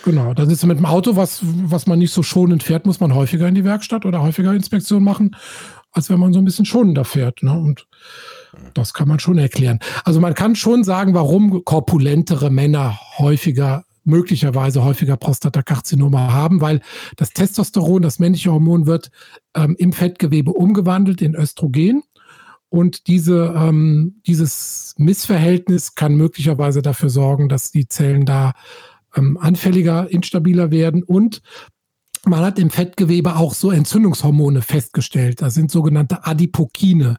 Genau, 0.06 0.34
dann 0.34 0.50
ist 0.50 0.66
mit 0.66 0.78
dem 0.78 0.86
Auto, 0.86 1.18
was, 1.18 1.42
was 1.44 1.86
man 1.86 2.00
nicht 2.00 2.14
so 2.14 2.24
schonend 2.24 2.64
fährt, 2.64 2.86
muss 2.86 3.02
man 3.02 3.14
häufiger 3.14 3.48
in 3.48 3.56
die 3.56 3.66
Werkstatt 3.66 4.06
oder 4.06 4.22
häufiger 4.22 4.54
Inspektion 4.54 5.04
machen, 5.04 5.36
als 5.92 6.10
wenn 6.10 6.20
man 6.20 6.32
so 6.32 6.40
ein 6.40 6.46
bisschen 6.46 6.66
schonender 6.66 7.04
fährt. 7.04 7.44
Ne? 7.44 7.52
Und 7.52 7.86
das 8.74 8.94
kann 8.94 9.08
man 9.08 9.20
schon 9.20 9.38
erklären. 9.38 9.80
Also 10.04 10.20
man 10.20 10.34
kann 10.34 10.56
schon 10.56 10.84
sagen, 10.84 11.14
warum 11.14 11.64
korpulentere 11.66 12.50
Männer 12.50 13.00
häufiger 13.18 13.84
möglicherweise 14.06 14.84
häufiger 14.84 15.18
Prostatakarzinome 15.18 16.34
haben, 16.34 16.62
weil 16.62 16.82
das 17.16 17.32
Testosteron, 17.32 18.02
das 18.02 18.20
männliche 18.20 18.52
Hormon, 18.52 18.88
wird 18.88 19.12
ähm, 19.56 19.76
im 19.78 19.94
Fettgewebe 19.94 20.52
umgewandelt 20.52 21.22
in 21.22 21.36
Östrogen. 21.36 22.04
Und 22.70 23.08
diese, 23.08 23.54
ähm, 23.56 24.22
dieses 24.28 24.96
Missverhältnis 24.98 25.96
kann 25.96 26.16
möglicherweise 26.16 26.82
dafür 26.82 27.10
sorgen, 27.10 27.50
dass 27.50 27.72
die 27.72 27.88
Zellen 27.88 28.26
da 28.26 28.54
ähm, 29.16 29.38
anfälliger, 29.38 30.10
instabiler 30.12 30.72
werden 30.72 31.04
und 31.04 31.42
man 32.26 32.42
hat 32.42 32.60
im 32.60 32.70
Fettgewebe 32.70 33.36
auch 33.36 33.54
so 33.54 33.72
Entzündungshormone 33.72 34.62
festgestellt. 34.62 35.42
Das 35.42 35.54
sind 35.54 35.72
sogenannte 35.72 36.26
Adipokine. 36.26 37.18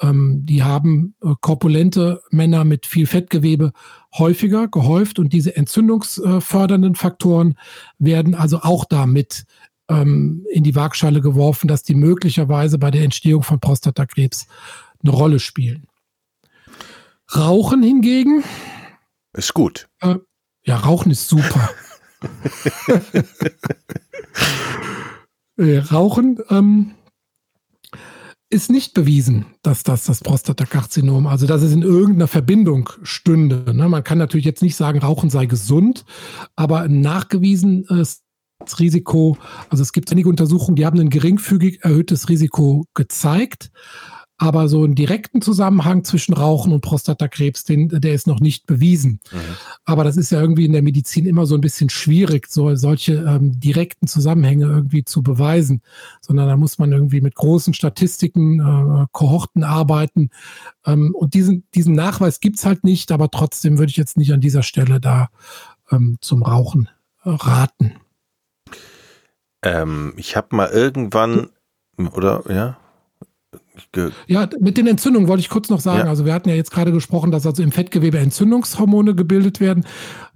Ja. 0.00 0.08
Ähm, 0.08 0.44
die 0.44 0.62
haben 0.62 1.14
äh, 1.22 1.34
korpulente 1.40 2.22
Männer 2.30 2.64
mit 2.64 2.86
viel 2.86 3.06
Fettgewebe 3.06 3.72
häufiger 4.16 4.68
gehäuft 4.68 5.18
und 5.18 5.32
diese 5.32 5.56
entzündungsfördernden 5.56 6.94
Faktoren 6.94 7.56
werden 7.98 8.34
also 8.34 8.60
auch 8.62 8.84
damit 8.84 9.44
ähm, 9.88 10.46
in 10.50 10.64
die 10.64 10.74
Waagschale 10.74 11.20
geworfen, 11.20 11.68
dass 11.68 11.82
die 11.82 11.94
möglicherweise 11.94 12.78
bei 12.78 12.90
der 12.90 13.02
Entstehung 13.02 13.42
von 13.42 13.60
Prostatakrebs 13.60 14.46
eine 15.02 15.12
Rolle 15.12 15.38
spielen. 15.38 15.86
Rauchen 17.34 17.82
hingegen 17.82 18.42
ist 19.32 19.54
gut. 19.54 19.88
Äh, 20.00 20.16
ja, 20.64 20.76
Rauchen 20.76 21.12
ist 21.12 21.28
super. 21.28 21.70
Äh, 25.60 25.78
Rauchen 25.78 26.38
ähm, 26.48 26.92
ist 28.48 28.70
nicht 28.70 28.94
bewiesen, 28.94 29.44
dass 29.62 29.82
das 29.82 30.04
das 30.04 30.20
Prostatakarzinom, 30.20 31.26
also 31.26 31.46
dass 31.46 31.62
es 31.62 31.72
in 31.72 31.82
irgendeiner 31.82 32.28
Verbindung 32.28 32.88
stünde. 33.02 33.74
Ne? 33.74 33.88
Man 33.88 34.02
kann 34.02 34.16
natürlich 34.16 34.46
jetzt 34.46 34.62
nicht 34.62 34.74
sagen, 34.74 35.00
Rauchen 35.00 35.28
sei 35.28 35.44
gesund, 35.44 36.06
aber 36.56 36.88
nachgewiesen 36.88 37.84
ist 37.84 38.22
das 38.58 38.78
Risiko, 38.78 39.36
also 39.68 39.82
es 39.82 39.92
gibt 39.92 40.10
einige 40.10 40.30
Untersuchungen, 40.30 40.76
die 40.76 40.86
haben 40.86 40.98
ein 40.98 41.10
geringfügig 41.10 41.80
erhöhtes 41.82 42.30
Risiko 42.30 42.86
gezeigt. 42.94 43.70
Aber 44.42 44.70
so 44.70 44.84
einen 44.84 44.94
direkten 44.94 45.42
Zusammenhang 45.42 46.02
zwischen 46.02 46.32
Rauchen 46.32 46.72
und 46.72 46.80
Prostatakrebs, 46.80 47.64
den, 47.64 47.90
der 47.90 48.14
ist 48.14 48.26
noch 48.26 48.40
nicht 48.40 48.66
bewiesen. 48.66 49.20
Mhm. 49.30 49.38
Aber 49.84 50.02
das 50.02 50.16
ist 50.16 50.30
ja 50.32 50.40
irgendwie 50.40 50.64
in 50.64 50.72
der 50.72 50.80
Medizin 50.80 51.26
immer 51.26 51.44
so 51.44 51.56
ein 51.56 51.60
bisschen 51.60 51.90
schwierig, 51.90 52.46
so 52.48 52.74
solche 52.74 53.16
ähm, 53.16 53.60
direkten 53.60 54.06
Zusammenhänge 54.06 54.64
irgendwie 54.64 55.04
zu 55.04 55.22
beweisen. 55.22 55.82
Sondern 56.22 56.48
da 56.48 56.56
muss 56.56 56.78
man 56.78 56.90
irgendwie 56.90 57.20
mit 57.20 57.34
großen 57.34 57.74
Statistiken, 57.74 58.60
äh, 58.60 59.06
Kohorten 59.12 59.62
arbeiten. 59.62 60.30
Ähm, 60.86 61.14
und 61.14 61.34
diesen, 61.34 61.64
diesen 61.74 61.94
Nachweis 61.94 62.40
gibt's 62.40 62.64
halt 62.64 62.82
nicht, 62.82 63.12
aber 63.12 63.30
trotzdem 63.30 63.78
würde 63.78 63.90
ich 63.90 63.98
jetzt 63.98 64.16
nicht 64.16 64.32
an 64.32 64.40
dieser 64.40 64.62
Stelle 64.62 65.00
da 65.00 65.28
ähm, 65.90 66.16
zum 66.22 66.42
Rauchen 66.42 66.88
äh, 67.24 67.28
raten. 67.28 67.96
Ähm, 69.62 70.14
ich 70.16 70.34
habe 70.34 70.56
mal 70.56 70.70
irgendwann, 70.70 71.50
oder 71.98 72.42
ja, 72.48 72.79
ja, 74.26 74.48
mit 74.60 74.76
den 74.76 74.86
Entzündungen 74.86 75.28
wollte 75.28 75.40
ich 75.40 75.48
kurz 75.48 75.68
noch 75.68 75.80
sagen. 75.80 76.00
Ja. 76.00 76.06
Also 76.06 76.24
wir 76.24 76.32
hatten 76.32 76.48
ja 76.48 76.54
jetzt 76.54 76.70
gerade 76.70 76.92
gesprochen, 76.92 77.30
dass 77.30 77.46
also 77.46 77.62
im 77.62 77.72
Fettgewebe 77.72 78.18
Entzündungshormone 78.18 79.14
gebildet 79.14 79.60
werden. 79.60 79.84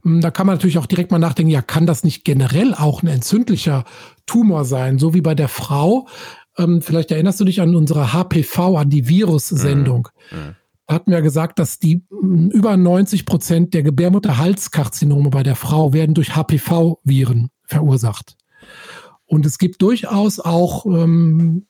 Hm, 0.03 0.21
da 0.21 0.31
kann 0.31 0.47
man 0.47 0.57
natürlich 0.57 0.79
auch 0.79 0.87
direkt 0.87 1.11
mal 1.11 1.19
nachdenken, 1.19 1.51
ja, 1.51 1.63
kann 1.63 1.87
das 1.87 2.03
nicht 2.05 2.25
generell 2.25 2.75
auch 2.75 3.03
ein 3.03 3.09
entzündlicher 3.09 3.85
Tumor 4.27 4.65
sein? 4.65 4.99
So 4.99 5.15
wie 5.15 5.21
bei 5.21 5.35
der 5.35 5.49
Frau. 5.49 6.09
Ähm, 6.59 6.83
vielleicht 6.83 7.11
erinnerst 7.11 7.41
du 7.41 7.45
dich 7.45 7.61
an 7.61 7.75
unsere 7.75 8.13
HPV, 8.13 8.77
an 8.77 8.91
die 8.91 9.09
Virus-Sendung. 9.09 10.09
Mhm. 10.31 10.39
Mhm. 10.39 10.57
Da 10.87 10.95
hatten 10.95 11.11
wir 11.13 11.23
gesagt, 11.23 11.59
dass 11.59 11.79
die 11.79 12.05
hm, 12.11 12.51
über 12.51 12.77
90 12.77 13.27
Prozent 13.27 13.75
der 13.75 13.83
Gebärmutterhalskarzinome 13.83 15.31
bei 15.31 15.43
der 15.43 15.57
Frau 15.57 15.93
werden 15.93 16.15
durch 16.15 16.35
HPV-Viren 16.35 17.51
verursacht. 17.65 18.37
Und 19.27 19.47
es 19.47 19.59
gibt 19.59 19.81
durchaus 19.81 20.41
auch 20.41 20.85
ähm, 20.87 21.67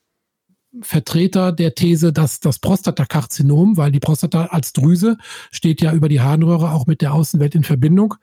Vertreter 0.83 1.53
der 1.53 1.75
These, 1.75 2.13
dass 2.13 2.41
das 2.41 2.59
Prostatakarzinom, 2.59 3.77
weil 3.77 3.93
die 3.93 4.01
Prostata 4.01 4.47
als 4.47 4.73
Drüse 4.73 5.17
steht 5.51 5.81
ja 5.81 5.93
über 5.93 6.09
die 6.09 6.21
Harnröhre 6.21 6.73
auch 6.73 6.87
mit 6.87 7.01
der 7.01 7.15
Außenwelt 7.15 7.55
in 7.55 7.65
Verbindung, 7.65 8.15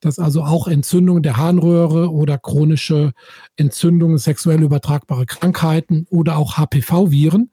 dass 0.00 0.18
also 0.18 0.42
auch 0.42 0.68
Entzündungen 0.68 1.22
der 1.22 1.36
Harnröhre 1.36 2.10
oder 2.10 2.38
chronische 2.38 3.12
Entzündungen, 3.56 4.18
sexuell 4.18 4.62
übertragbare 4.62 5.26
Krankheiten 5.26 6.06
oder 6.10 6.38
auch 6.38 6.56
HPV-Viren 6.56 7.50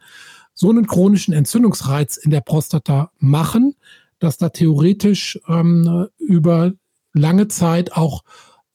so 0.53 0.69
einen 0.69 0.87
chronischen 0.87 1.33
Entzündungsreiz 1.33 2.17
in 2.17 2.31
der 2.31 2.41
Prostata 2.41 3.11
machen, 3.19 3.75
dass 4.19 4.37
da 4.37 4.49
theoretisch 4.49 5.39
ähm, 5.47 6.07
über 6.17 6.71
lange 7.13 7.49
Zeit 7.49 7.93
auch 7.93 8.23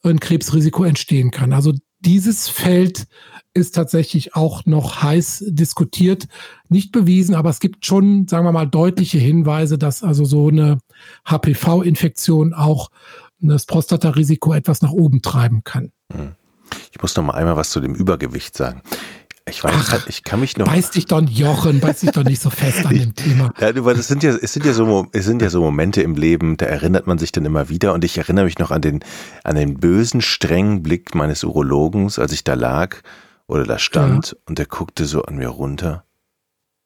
ein 0.02 0.20
Krebsrisiko 0.20 0.84
entstehen 0.84 1.30
kann. 1.30 1.52
Also 1.52 1.72
dieses 2.00 2.48
Feld 2.48 3.06
ist 3.52 3.74
tatsächlich 3.74 4.34
auch 4.34 4.64
noch 4.66 5.02
heiß 5.02 5.44
diskutiert. 5.48 6.28
Nicht 6.68 6.92
bewiesen, 6.92 7.34
aber 7.34 7.50
es 7.50 7.60
gibt 7.60 7.84
schon, 7.84 8.28
sagen 8.28 8.44
wir 8.44 8.52
mal, 8.52 8.66
deutliche 8.66 9.18
Hinweise, 9.18 9.76
dass 9.76 10.02
also 10.02 10.24
so 10.24 10.48
eine 10.48 10.78
HPV-Infektion 11.26 12.54
auch 12.54 12.90
das 13.40 13.66
Prostatarisiko 13.66 14.52
etwas 14.52 14.82
nach 14.82 14.92
oben 14.92 15.22
treiben 15.22 15.64
kann. 15.64 15.92
Hm. 16.12 16.32
Ich 16.92 17.02
muss 17.02 17.16
noch 17.16 17.24
mal 17.24 17.34
einmal 17.34 17.56
was 17.56 17.70
zu 17.70 17.80
dem 17.80 17.94
Übergewicht 17.94 18.56
sagen. 18.56 18.82
Ich 19.48 19.64
weiß, 19.64 19.72
Ach, 19.74 20.06
ich 20.06 20.22
kann 20.22 20.40
mich 20.40 20.56
noch. 20.56 20.66
Beiß 20.66 20.90
dich 20.90 21.06
doch, 21.06 21.22
Jochen, 21.22 21.80
beiß 21.80 22.00
dich 22.00 22.10
doch 22.10 22.24
nicht 22.24 22.40
so 22.40 22.50
fest 22.50 22.86
an 22.86 22.94
dem 22.94 23.14
Thema. 23.14 23.52
Ja, 23.60 23.84
weil 23.84 23.98
es 23.98 24.06
sind 24.06 24.22
ja, 24.22 24.30
es 24.30 24.52
sind 24.52 24.64
ja 24.64 24.72
so, 24.72 25.06
es 25.12 25.24
sind 25.24 25.42
ja 25.42 25.50
so 25.50 25.60
Momente 25.60 26.02
im 26.02 26.14
Leben, 26.14 26.56
da 26.56 26.66
erinnert 26.66 27.06
man 27.06 27.18
sich 27.18 27.32
dann 27.32 27.44
immer 27.44 27.68
wieder 27.68 27.94
und 27.94 28.04
ich 28.04 28.18
erinnere 28.18 28.44
mich 28.44 28.58
noch 28.58 28.70
an 28.70 28.80
den, 28.80 29.00
an 29.42 29.56
den 29.56 29.78
bösen, 29.78 30.20
strengen 30.20 30.82
Blick 30.82 31.14
meines 31.14 31.42
Urologens, 31.42 32.18
als 32.18 32.32
ich 32.32 32.44
da 32.44 32.54
lag 32.54 32.96
oder 33.46 33.64
da 33.64 33.78
stand 33.78 34.28
ja. 34.28 34.38
und 34.46 34.58
der 34.58 34.66
guckte 34.66 35.06
so 35.06 35.22
an 35.22 35.36
mir 35.36 35.48
runter. 35.48 36.04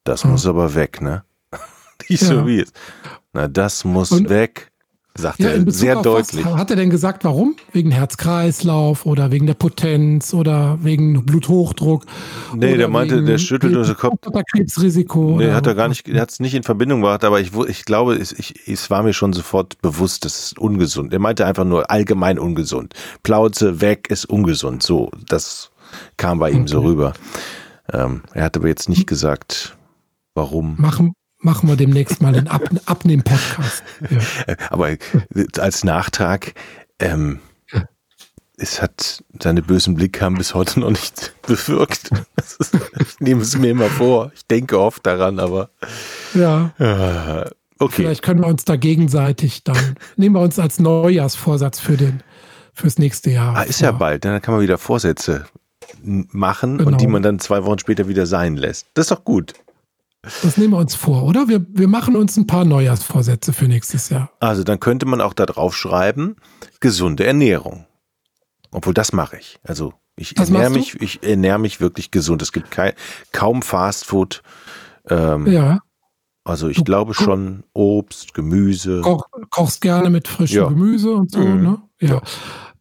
Das 0.04 0.22
ja. 0.22 0.30
muss 0.30 0.46
aber 0.46 0.74
weg, 0.74 1.00
ne? 1.00 1.24
Nicht 2.08 2.22
ja. 2.22 2.28
so 2.28 2.46
wie 2.46 2.60
es. 2.60 2.72
Na, 3.32 3.48
das 3.48 3.84
muss 3.84 4.12
und, 4.12 4.28
weg 4.28 4.70
sagt 5.16 5.38
ja, 5.38 5.50
er 5.50 5.70
sehr 5.70 6.02
deutlich. 6.02 6.44
Was, 6.44 6.54
hat 6.54 6.70
er 6.70 6.76
denn 6.76 6.90
gesagt, 6.90 7.24
warum? 7.24 7.56
Wegen 7.72 7.90
Herz-Kreislauf 7.90 9.06
oder 9.06 9.30
wegen 9.30 9.46
der 9.46 9.54
Potenz 9.54 10.34
oder 10.34 10.78
wegen 10.82 11.24
Bluthochdruck? 11.24 12.04
Nee, 12.54 12.76
der 12.76 12.88
meinte, 12.88 13.22
der 13.22 13.38
schüttelt 13.38 13.72
nur 13.72 13.84
so 13.84 13.94
Kopf. 13.94 14.18
Krebsrisiko. 14.52 15.36
Nee, 15.38 15.52
hat 15.52 15.66
er 15.66 15.74
gar 15.74 15.88
nicht, 15.88 16.08
er 16.08 16.20
hat 16.20 16.30
es 16.30 16.40
nicht 16.40 16.54
in 16.54 16.64
Verbindung 16.64 17.00
gebracht, 17.00 17.24
aber 17.24 17.40
ich, 17.40 17.52
ich 17.68 17.84
glaube, 17.84 18.14
es, 18.14 18.32
ich, 18.32 18.68
es 18.68 18.90
war 18.90 19.02
mir 19.02 19.12
schon 19.12 19.32
sofort 19.32 19.80
bewusst, 19.80 20.24
das 20.24 20.46
ist 20.46 20.58
ungesund. 20.58 21.12
Er 21.12 21.20
meinte 21.20 21.46
einfach 21.46 21.64
nur 21.64 21.90
allgemein 21.90 22.38
ungesund. 22.38 22.94
Plauze 23.22 23.80
weg 23.80 24.08
ist 24.10 24.24
ungesund. 24.24 24.82
So, 24.82 25.10
das 25.28 25.70
kam 26.16 26.38
bei 26.38 26.50
ihm 26.50 26.62
okay. 26.62 26.68
so 26.68 26.80
rüber. 26.80 27.12
Ähm, 27.92 28.22
er 28.32 28.44
hat 28.44 28.56
aber 28.56 28.68
jetzt 28.68 28.88
nicht 28.88 29.06
gesagt, 29.06 29.76
warum. 30.34 30.74
Machen, 30.78 31.14
machen 31.44 31.68
wir 31.68 31.76
demnächst 31.76 32.22
mal 32.22 32.32
den 32.32 32.48
Ab 32.48 32.62
Abnehmen-Podcast. 32.86 33.82
Ja. 34.10 34.56
Aber 34.70 34.96
als 35.58 35.84
Nachtrag, 35.84 36.54
ähm, 36.98 37.40
es 38.56 38.80
hat, 38.80 39.22
seine 39.40 39.62
bösen 39.62 39.94
Blick 39.94 40.20
haben 40.22 40.36
bis 40.36 40.54
heute 40.54 40.80
noch 40.80 40.90
nicht 40.90 41.34
bewirkt. 41.46 42.10
ich 42.98 43.20
nehme 43.20 43.42
es 43.42 43.56
mir 43.58 43.70
immer 43.70 43.90
vor. 43.90 44.32
Ich 44.34 44.46
denke 44.46 44.78
oft 44.78 45.04
daran, 45.04 45.38
aber. 45.38 45.70
Ja. 46.34 46.72
Äh, 46.78 47.50
okay. 47.78 47.94
Vielleicht 48.02 48.22
können 48.22 48.40
wir 48.40 48.46
uns 48.46 48.64
da 48.64 48.76
gegenseitig 48.76 49.64
dann, 49.64 49.96
nehmen 50.16 50.36
wir 50.36 50.40
uns 50.40 50.58
als 50.58 50.78
Neujahrsvorsatz 50.78 51.80
für 51.80 51.96
den, 51.96 52.22
fürs 52.72 52.98
nächste 52.98 53.30
Jahr. 53.30 53.56
Ah, 53.56 53.62
ist 53.62 53.80
vor. 53.80 53.86
ja 53.86 53.92
bald, 53.92 54.24
dann 54.24 54.40
kann 54.40 54.54
man 54.54 54.62
wieder 54.62 54.78
Vorsätze 54.78 55.46
machen 56.02 56.78
genau. 56.78 56.90
und 56.90 57.00
die 57.00 57.06
man 57.06 57.22
dann 57.22 57.38
zwei 57.38 57.64
Wochen 57.64 57.78
später 57.78 58.08
wieder 58.08 58.26
sein 58.26 58.56
lässt. 58.56 58.86
Das 58.94 59.04
ist 59.04 59.10
doch 59.10 59.24
gut. 59.24 59.52
Das 60.42 60.56
nehmen 60.56 60.72
wir 60.72 60.78
uns 60.78 60.94
vor, 60.94 61.24
oder? 61.24 61.48
Wir, 61.48 61.64
wir 61.68 61.88
machen 61.88 62.16
uns 62.16 62.36
ein 62.36 62.46
paar 62.46 62.64
Neujahrsvorsätze 62.64 63.52
für 63.52 63.66
nächstes 63.66 64.08
Jahr. 64.08 64.30
Also 64.40 64.64
dann 64.64 64.80
könnte 64.80 65.06
man 65.06 65.20
auch 65.20 65.34
da 65.34 65.46
drauf 65.46 65.76
schreiben, 65.76 66.36
gesunde 66.80 67.24
Ernährung. 67.24 67.86
Obwohl 68.70 68.94
das 68.94 69.12
mache 69.12 69.38
ich. 69.38 69.58
Also 69.62 69.92
ich 70.16 70.34
das 70.34 70.50
ernähre 70.50 70.70
mich, 70.70 71.00
ich 71.00 71.22
ernähre 71.22 71.58
mich 71.58 71.80
wirklich 71.80 72.10
gesund. 72.10 72.42
Es 72.42 72.52
gibt 72.52 72.70
kein, 72.70 72.92
kaum 73.32 73.62
Fastfood. 73.62 74.42
Ähm, 75.08 75.46
ja. 75.46 75.80
Also 76.44 76.68
ich 76.68 76.78
du, 76.78 76.84
glaube 76.84 77.14
schon 77.14 77.64
Obst, 77.72 78.34
Gemüse. 78.34 79.00
Koch, 79.00 79.26
kochst 79.50 79.80
gerne 79.80 80.10
mit 80.10 80.28
frischem 80.28 80.56
ja. 80.58 80.68
Gemüse 80.68 81.12
und 81.12 81.30
so, 81.30 81.40
mhm. 81.40 81.62
ne? 81.62 81.82
Ja. 82.00 82.20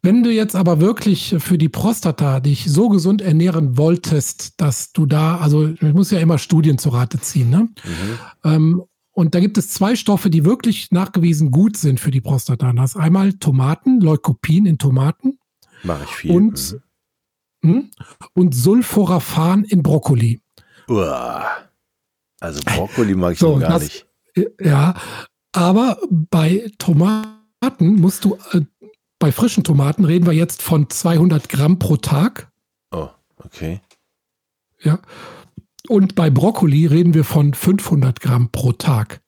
Wenn 0.04 0.22
du 0.22 0.30
jetzt 0.30 0.54
aber 0.54 0.80
wirklich 0.80 1.34
für 1.38 1.56
die 1.56 1.70
Prostata 1.70 2.40
dich 2.40 2.70
so 2.70 2.90
gesund 2.90 3.22
ernähren 3.22 3.78
wolltest, 3.78 4.60
dass 4.60 4.92
du 4.92 5.06
da, 5.06 5.38
also 5.38 5.68
ich 5.68 5.80
muss 5.94 6.10
ja 6.10 6.20
immer 6.20 6.38
Studien 6.38 6.76
zu 6.76 6.90
Rate 6.90 7.18
ziehen, 7.20 7.48
ne? 7.50 7.68
Mhm. 7.84 8.18
Ähm, 8.44 8.82
Und 9.16 9.34
da 9.34 9.40
gibt 9.40 9.58
es 9.58 9.68
zwei 9.68 9.94
Stoffe, 9.96 10.28
die 10.28 10.44
wirklich 10.44 10.90
nachgewiesen 10.90 11.50
gut 11.52 11.76
sind 11.76 12.00
für 12.00 12.10
die 12.10 12.20
Prostata. 12.20 12.72
Das 12.72 12.90
ist 12.90 12.96
einmal 12.96 13.34
Tomaten, 13.34 14.00
Leukopin 14.00 14.66
in 14.66 14.76
Tomaten. 14.76 15.38
Mache 15.84 16.04
ich 16.04 16.10
viel. 16.10 16.32
Und, 16.32 16.80
mhm. 17.62 17.90
und 18.34 18.54
Sulforaphan 18.54 19.64
in 19.64 19.82
Brokkoli. 19.82 20.40
Uah. 20.88 21.44
Also 22.40 22.60
Brokkoli 22.64 23.14
mag 23.14 23.34
ich 23.34 23.38
so, 23.38 23.56
gar 23.56 23.70
das, 23.70 23.82
nicht. 23.84 24.06
Ja, 24.60 24.94
aber 25.52 25.98
bei 26.10 26.70
Tomaten 26.78 28.00
musst 28.00 28.24
du, 28.24 28.36
äh, 28.52 28.62
bei 29.24 29.32
frischen 29.32 29.64
Tomaten 29.64 30.04
reden 30.04 30.26
wir 30.26 30.34
jetzt 30.34 30.60
von 30.60 30.90
200 30.90 31.48
Gramm 31.48 31.78
pro 31.78 31.96
Tag. 31.96 32.52
Oh, 32.90 33.08
okay. 33.38 33.80
Ja. 34.82 34.98
Und 35.88 36.14
bei 36.14 36.28
Brokkoli 36.28 36.84
reden 36.84 37.14
wir 37.14 37.24
von 37.24 37.54
500 37.54 38.20
Gramm 38.20 38.50
pro 38.50 38.72
Tag. 38.72 39.22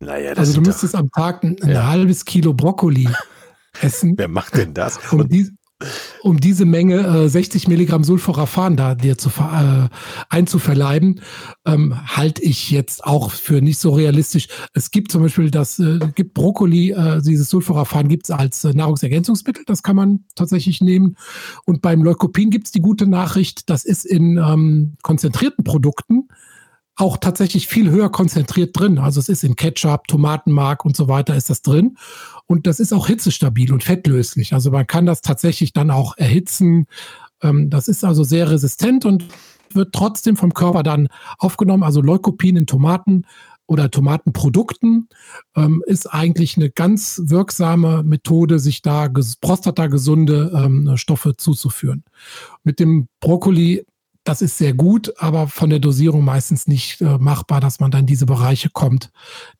Naja, 0.00 0.30
das 0.30 0.48
also 0.48 0.60
du 0.60 0.66
müsstest 0.66 0.96
am 0.96 1.08
Tag 1.12 1.44
ein, 1.44 1.56
ein 1.62 1.70
ja. 1.70 1.86
halbes 1.86 2.24
Kilo 2.24 2.52
Brokkoli 2.52 3.08
essen. 3.80 4.14
Wer 4.18 4.26
macht 4.26 4.56
denn 4.56 4.74
das? 4.74 4.98
Um, 5.12 5.28
die, 5.28 5.52
um 6.22 6.40
diese 6.40 6.64
Menge 6.64 7.24
äh, 7.24 7.28
60 7.28 7.68
Milligramm 7.68 8.02
Sulforaphan 8.02 8.76
da 8.76 8.94
dir 8.94 9.16
zu 9.16 9.28
äh, 9.28 9.88
einzuverleiben, 10.28 11.20
ähm, 11.66 11.94
halte 12.16 12.42
ich 12.42 12.70
jetzt 12.70 13.04
auch 13.04 13.30
für 13.30 13.60
nicht 13.60 13.78
so 13.78 13.94
realistisch. 13.94 14.48
Es 14.74 14.90
gibt 14.90 15.12
zum 15.12 15.22
Beispiel 15.22 15.50
das, 15.50 15.78
äh, 15.78 16.00
gibt 16.14 16.34
Brokkoli, 16.34 16.90
äh, 16.90 17.22
dieses 17.22 17.50
Sulforaphan 17.50 18.08
gibt 18.08 18.24
es 18.24 18.30
als 18.30 18.64
äh, 18.64 18.72
Nahrungsergänzungsmittel, 18.72 19.64
das 19.66 19.82
kann 19.82 19.96
man 19.96 20.24
tatsächlich 20.34 20.80
nehmen. 20.80 21.16
Und 21.64 21.80
beim 21.80 22.02
Leukopin 22.02 22.50
gibt 22.50 22.66
es 22.66 22.72
die 22.72 22.80
gute 22.80 23.06
Nachricht, 23.06 23.70
das 23.70 23.84
ist 23.84 24.04
in 24.04 24.36
ähm, 24.36 24.96
konzentrierten 25.02 25.64
Produkten 25.64 26.28
auch 26.98 27.16
tatsächlich 27.16 27.68
viel 27.68 27.90
höher 27.90 28.10
konzentriert 28.10 28.78
drin. 28.78 28.98
Also 28.98 29.20
es 29.20 29.28
ist 29.28 29.44
in 29.44 29.56
Ketchup, 29.56 30.08
Tomatenmark 30.08 30.84
und 30.84 30.96
so 30.96 31.08
weiter 31.08 31.36
ist 31.36 31.48
das 31.48 31.62
drin. 31.62 31.96
Und 32.46 32.66
das 32.66 32.80
ist 32.80 32.92
auch 32.92 33.06
hitzestabil 33.06 33.72
und 33.72 33.84
fettlöslich. 33.84 34.52
Also 34.52 34.72
man 34.72 34.86
kann 34.86 35.06
das 35.06 35.20
tatsächlich 35.20 35.72
dann 35.72 35.90
auch 35.90 36.16
erhitzen. 36.16 36.86
Ähm, 37.40 37.70
das 37.70 37.86
ist 37.86 38.04
also 38.04 38.24
sehr 38.24 38.50
resistent 38.50 39.04
und 39.04 39.26
wird 39.72 39.94
trotzdem 39.94 40.36
vom 40.36 40.52
Körper 40.54 40.82
dann 40.82 41.08
aufgenommen. 41.38 41.84
Also 41.84 42.00
Leukopin 42.00 42.56
in 42.56 42.66
Tomaten 42.66 43.24
oder 43.66 43.90
Tomatenprodukten 43.90 45.08
ähm, 45.54 45.84
ist 45.86 46.06
eigentlich 46.06 46.56
eine 46.56 46.70
ganz 46.70 47.20
wirksame 47.26 48.02
Methode, 48.02 48.58
sich 48.58 48.82
da 48.82 49.08
prostatagesunde 49.40 50.50
ähm, 50.54 50.96
Stoffe 50.96 51.36
zuzuführen. 51.36 52.02
Mit 52.64 52.80
dem 52.80 53.08
Brokkoli 53.20 53.84
das 54.28 54.42
ist 54.42 54.58
sehr 54.58 54.74
gut, 54.74 55.14
aber 55.16 55.48
von 55.48 55.70
der 55.70 55.78
Dosierung 55.78 56.22
meistens 56.22 56.66
nicht 56.66 57.00
äh, 57.00 57.16
machbar, 57.16 57.60
dass 57.60 57.80
man 57.80 57.90
dann 57.90 58.00
in 58.00 58.06
diese 58.06 58.26
Bereiche 58.26 58.68
kommt, 58.68 59.10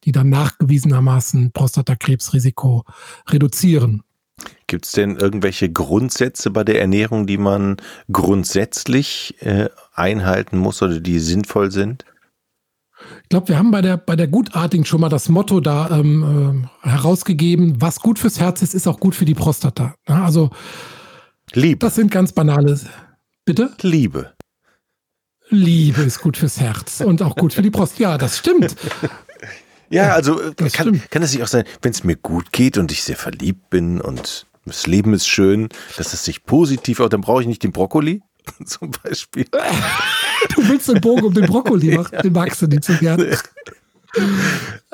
die 0.05 0.13
dann 0.13 0.29
nachgewiesenermaßen 0.29 1.53
Prostatakrebsrisiko 1.53 2.85
reduzieren. 3.31 4.03
Gibt 4.67 4.85
es 4.85 4.93
denn 4.93 5.17
irgendwelche 5.17 5.73
Grundsätze 5.73 6.51
bei 6.51 6.65
der 6.65 6.83
Ernährung, 6.83 7.27
die 7.27 7.39
man 7.39 7.79
grundsätzlich 8.13 9.37
äh, 9.41 9.71
einhalten 9.95 10.59
muss 10.59 10.83
oder 10.83 11.01
die 11.01 11.19
sinnvoll 11.19 11.71
sind? 11.71 12.05
Ich 13.23 13.29
glaube, 13.31 13.49
wir 13.49 13.59
haben 13.59 13.71
bei 13.71 13.81
der, 13.81 13.97
bei 13.97 14.17
der 14.17 14.29
Gutartigen 14.29 14.85
schon 14.85 15.01
mal 15.01 15.09
das 15.09 15.31
Motto 15.31 15.61
da 15.61 15.89
ähm, 15.99 16.69
äh, 16.85 16.89
herausgegeben, 16.89 17.81
was 17.81 18.01
gut 18.01 18.19
fürs 18.19 18.39
Herz 18.39 18.61
ist, 18.61 18.75
ist 18.75 18.87
auch 18.87 19.01
gut 19.01 19.15
für 19.15 19.25
die 19.25 19.35
Prostata. 19.35 19.95
Ja, 20.07 20.25
also 20.25 20.51
Liebe. 21.55 21.79
Das 21.79 21.95
sind 21.95 22.11
ganz 22.11 22.33
banale. 22.33 22.79
Bitte? 23.47 23.73
Liebe. 23.81 24.35
Liebe 25.51 26.03
ist 26.03 26.21
gut 26.21 26.37
fürs 26.37 26.61
Herz 26.61 27.01
und 27.01 27.23
auch 27.23 27.37
gut 27.37 27.53
für 27.53 27.63
die 27.63 27.71
Brust. 27.71 27.99
Ja, 27.99 28.19
das 28.19 28.39
stimmt. 28.39 28.77
Ja, 29.91 30.15
also 30.15 30.41
äh, 30.41 30.53
das 30.57 30.73
kann, 30.73 31.01
kann 31.11 31.23
es 31.23 31.33
nicht 31.33 31.43
auch 31.43 31.49
sein, 31.49 31.65
wenn 31.83 31.93
es 31.93 32.05
mir 32.05 32.17
gut 32.17 32.53
geht 32.53 32.77
und 32.77 32.93
ich 32.93 33.03
sehr 33.03 33.17
verliebt 33.17 33.71
bin 33.71 34.01
und 34.01 34.47
das 34.67 34.87
Leben 34.87 35.15
ist 35.15 35.27
schön, 35.27 35.69
dass 35.97 36.13
es 36.13 36.25
sich 36.25 36.45
positiv 36.45 37.01
auch, 37.01 37.09
dann 37.09 37.23
brauche 37.23 37.41
ich 37.41 37.49
nicht 37.49 37.63
den 37.63 37.73
Brokkoli 37.73 38.23
zum 38.67 38.91
Beispiel. 39.03 39.47
Du 40.55 40.69
willst 40.69 40.89
den 40.89 41.01
Bogen 41.01 41.23
um 41.23 41.35
den 41.35 41.47
Brokkoli 41.47 41.97
machen, 41.97 42.15
ja. 42.15 42.23
den 42.23 42.33
magst 42.33 42.61
du 42.61 42.67
nicht 42.67 42.85
so 42.85 42.93
gerne. 42.95 43.37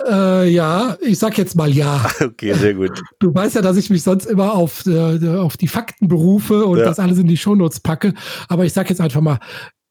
Äh, 0.06 0.50
ja, 0.50 0.96
ich 1.00 1.18
sag 1.18 1.38
jetzt 1.38 1.54
mal 1.54 1.70
ja. 1.70 2.04
Okay, 2.20 2.52
sehr 2.54 2.74
gut. 2.74 3.00
Du 3.20 3.34
weißt 3.34 3.54
ja, 3.54 3.62
dass 3.62 3.76
ich 3.76 3.88
mich 3.90 4.02
sonst 4.02 4.26
immer 4.26 4.54
auf, 4.54 4.84
äh, 4.86 5.28
auf 5.36 5.56
die 5.56 5.68
Fakten 5.68 6.08
berufe 6.08 6.64
und 6.66 6.78
ja. 6.78 6.84
das 6.84 6.98
alles 6.98 7.18
in 7.18 7.28
die 7.28 7.36
Shownotes 7.36 7.80
packe. 7.80 8.12
Aber 8.48 8.64
ich 8.64 8.72
sag 8.72 8.90
jetzt 8.90 9.00
einfach 9.00 9.20
mal, 9.20 9.38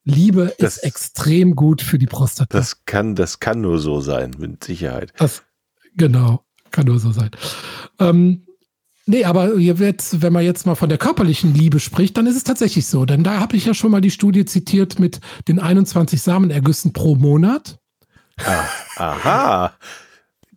Liebe 0.04 0.54
das, 0.58 0.76
ist 0.76 0.84
extrem 0.84 1.56
gut 1.56 1.82
für 1.82 1.98
die 1.98 2.06
Prostata. 2.06 2.56
Das 2.56 2.84
kann, 2.84 3.14
das 3.14 3.40
kann 3.40 3.60
nur 3.60 3.78
so 3.78 4.00
sein, 4.00 4.32
mit 4.38 4.62
Sicherheit. 4.62 5.12
Das, 5.16 5.42
genau, 5.96 6.44
kann 6.70 6.86
nur 6.86 6.98
so 6.98 7.10
sein. 7.10 7.30
Ähm, 7.98 8.46
nee, 9.06 9.24
aber 9.24 9.56
jetzt, 9.56 10.20
wenn 10.20 10.32
man 10.32 10.44
jetzt 10.44 10.66
mal 10.66 10.74
von 10.74 10.90
der 10.90 10.98
körperlichen 10.98 11.54
Liebe 11.54 11.80
spricht, 11.80 12.16
dann 12.16 12.26
ist 12.26 12.36
es 12.36 12.44
tatsächlich 12.44 12.86
so. 12.86 13.06
Denn 13.06 13.24
da 13.24 13.40
habe 13.40 13.56
ich 13.56 13.64
ja 13.64 13.72
schon 13.72 13.90
mal 13.90 14.02
die 14.02 14.10
Studie 14.10 14.44
zitiert 14.44 14.98
mit 14.98 15.20
den 15.48 15.58
21 15.58 16.20
Samenergüssen 16.20 16.92
pro 16.92 17.14
Monat. 17.14 17.78
Ah, 18.36 18.64
aha 18.96 19.74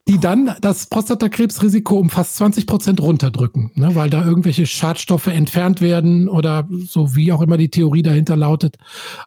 die 0.07 0.19
dann 0.19 0.55
das 0.61 0.87
Prostatakrebsrisiko 0.87 1.97
um 1.97 2.09
fast 2.09 2.37
20 2.37 2.65
Prozent 2.65 3.01
runterdrücken, 3.01 3.71
ne, 3.75 3.93
weil 3.95 4.09
da 4.09 4.23
irgendwelche 4.23 4.65
Schadstoffe 4.65 5.27
entfernt 5.27 5.81
werden 5.81 6.29
oder 6.29 6.67
so 6.85 7.15
wie 7.15 7.31
auch 7.31 7.41
immer 7.41 7.57
die 7.57 7.69
Theorie 7.69 8.03
dahinter 8.03 8.35
lautet. 8.35 8.77